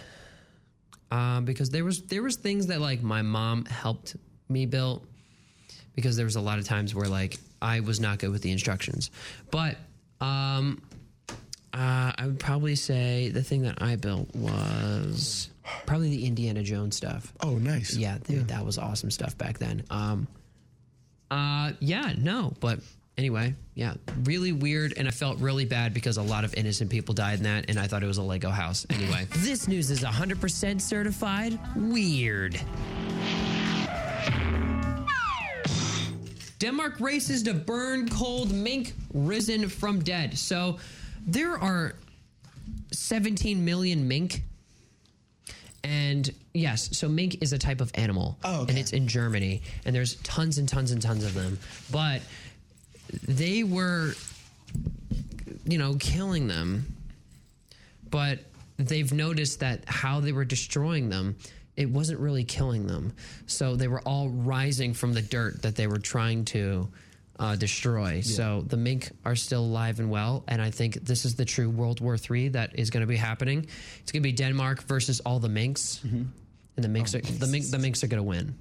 [1.10, 4.16] um, because there was there was things that like my mom helped
[4.48, 5.06] me build
[5.94, 8.52] because there was a lot of times where like I was not good with the
[8.52, 9.10] instructions,
[9.50, 9.76] but
[10.20, 10.82] um,
[11.74, 15.50] uh, I would probably say the thing that I built was
[15.86, 17.32] probably the Indiana Jones stuff.
[17.40, 17.94] Oh, nice.
[17.94, 19.84] Yeah, dude, that was awesome stuff back then.
[19.90, 20.26] Um,
[21.30, 22.80] uh, yeah, no, but
[23.18, 27.14] anyway, yeah, really weird, and I felt really bad because a lot of innocent people
[27.14, 28.86] died in that, and I thought it was a Lego house.
[28.88, 32.58] Anyway, this news is 100% certified weird.
[36.58, 40.36] Denmark races to burn cold mink risen from dead.
[40.36, 40.78] So
[41.24, 41.94] there are
[42.92, 44.42] 17 million mink.
[45.84, 48.38] And yes, so mink is a type of animal.
[48.42, 48.70] Oh, okay.
[48.70, 49.62] And it's in Germany.
[49.84, 51.60] And there's tons and tons and tons of them.
[51.92, 52.22] But
[53.26, 54.12] they were,
[55.64, 56.94] you know, killing them.
[58.10, 58.40] But
[58.78, 61.36] they've noticed that how they were destroying them,
[61.76, 63.12] it wasn't really killing them.
[63.46, 66.88] So they were all rising from the dirt that they were trying to
[67.38, 68.20] uh, destroy.
[68.20, 70.42] So the mink are still alive and well.
[70.48, 73.16] And I think this is the true World War III that is going to be
[73.16, 73.66] happening.
[74.00, 76.02] It's going to be Denmark versus all the minks.
[76.02, 76.32] And
[76.84, 78.54] the minks, are, the, mink, the minks are going to win.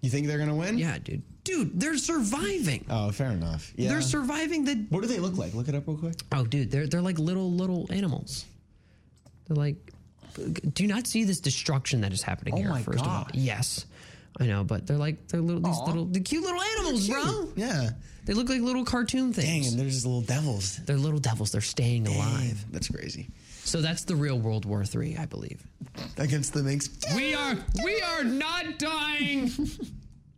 [0.00, 0.78] You think they're gonna win?
[0.78, 1.22] Yeah, dude.
[1.48, 2.84] Dude, they're surviving.
[2.90, 3.72] Oh, fair enough.
[3.74, 3.88] Yeah.
[3.88, 5.54] They're surviving the what do they look like?
[5.54, 6.14] Look it up real quick.
[6.30, 8.44] Oh, dude, they're they're like little little animals.
[9.46, 9.76] They're like,
[10.74, 12.68] do you not see this destruction that is happening Oh here?
[12.68, 13.86] my first of all, yes,
[14.38, 17.48] I know, but they're like they're little these little the cute little animals, bro.
[17.56, 17.90] Yeah.
[18.26, 19.46] They look like little cartoon things.
[19.46, 20.76] Dang, and they're just little devils.
[20.84, 21.50] they're little devils.
[21.50, 22.62] They're staying alive.
[22.70, 23.30] That's crazy.
[23.64, 25.62] So that's the real World War Three, I believe.
[26.18, 26.90] Against the minks.
[27.16, 29.50] We are we are not dying.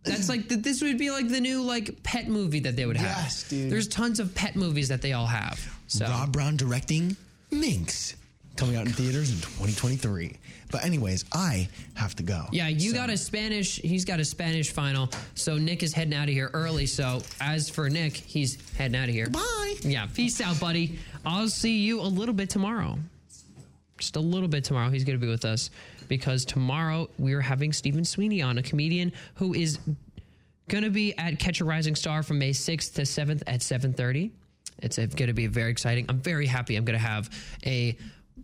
[0.02, 2.97] That's like the, this would be like the new like pet movie that they would
[2.97, 3.24] have.
[3.24, 3.70] Yes, dude.
[3.70, 5.60] There's tons of pet movies that they all have.
[5.89, 7.16] So Rob Brown directing
[7.51, 8.16] Minx.
[8.56, 10.36] Coming out in theaters in 2023.
[10.70, 12.47] But anyways, I have to go.
[12.52, 13.77] Yeah, you got a Spanish.
[13.77, 15.10] He's got a Spanish final.
[15.35, 16.86] So Nick is heading out of here early.
[16.86, 19.28] So as for Nick, he's heading out of here.
[19.28, 19.77] Bye.
[19.82, 20.98] Yeah, peace out, buddy.
[21.24, 22.98] I'll see you a little bit tomorrow.
[23.98, 24.90] Just a little bit tomorrow.
[24.90, 25.70] He's going to be with us
[26.11, 29.78] because tomorrow we're having Stephen Sweeney on, a comedian who is
[30.69, 34.32] going to be at Catch a Rising Star from May 6th to 7th at 7:30.
[34.82, 36.07] It's going to be very exciting.
[36.09, 36.77] I'm very happy.
[36.77, 37.31] I'm going to have
[37.65, 37.97] a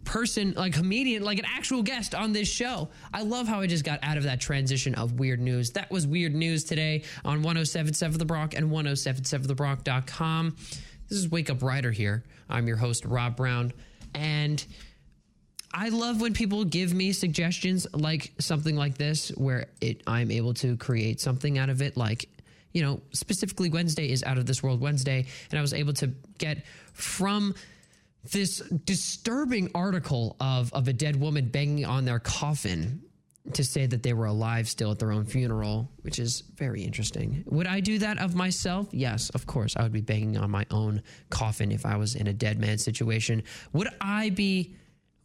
[0.05, 2.89] person, like comedian, like an actual guest on this show.
[3.13, 5.73] I love how I just got out of that transition of weird news.
[5.73, 10.57] That was weird news today on 1077 The Bronc and 1077thebronc.com.
[11.09, 12.23] This is Wake Up Rider here.
[12.49, 13.73] I'm your host, Rob Brown.
[14.15, 14.65] And
[15.79, 20.55] I love when people give me suggestions like something like this, where it I'm able
[20.55, 21.99] to create something out of it.
[21.99, 22.31] Like,
[22.73, 26.07] you know, specifically Wednesday is out of this world Wednesday, and I was able to
[26.39, 27.55] get from
[28.33, 33.03] this disturbing article of of a dead woman banging on their coffin
[33.53, 37.45] to say that they were alive still at their own funeral, which is very interesting.
[37.49, 38.89] Would I do that of myself?
[38.93, 39.77] Yes, of course.
[39.77, 42.79] I would be banging on my own coffin if I was in a dead man
[42.79, 43.43] situation.
[43.75, 44.75] Would I be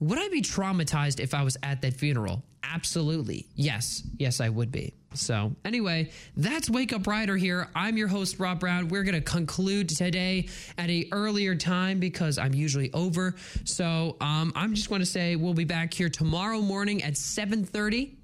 [0.01, 2.43] would I be traumatized if I was at that funeral?
[2.63, 3.47] Absolutely.
[3.55, 4.03] Yes.
[4.17, 4.93] Yes, I would be.
[5.13, 7.67] So, anyway, that's Wake Up Rider here.
[7.75, 8.87] I'm your host, Rob Brown.
[8.87, 10.47] We're going to conclude today
[10.77, 13.35] at a earlier time because I'm usually over.
[13.65, 18.17] So, um, I'm just going to say we'll be back here tomorrow morning at 730.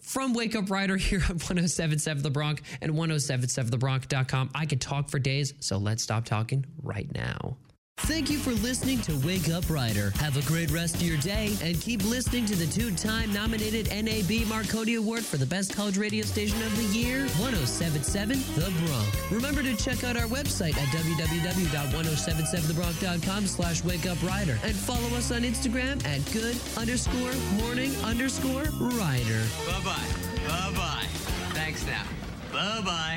[0.03, 4.51] from Wake Up Rider here on 1077 The Bronc and 1077thebronc.com.
[4.55, 7.57] I could talk for days, so let's stop talking right now.
[8.01, 10.11] Thank you for listening to Wake Up Rider.
[10.17, 13.89] Have a great rest of your day and keep listening to the two time nominated
[13.91, 19.09] NAB Marconi Award for the Best College Radio Station of the Year, 1077 The Bronc.
[19.33, 25.33] Remember to check out our website at www.1077thebronc.com slash wake up rider and follow us
[25.33, 28.65] on Instagram at good underscore morning underscore
[28.99, 29.43] rider.
[29.67, 30.07] Bye bye.
[30.47, 31.07] Bye bye.
[31.55, 32.05] Thanks now.
[32.53, 33.13] Bye bye.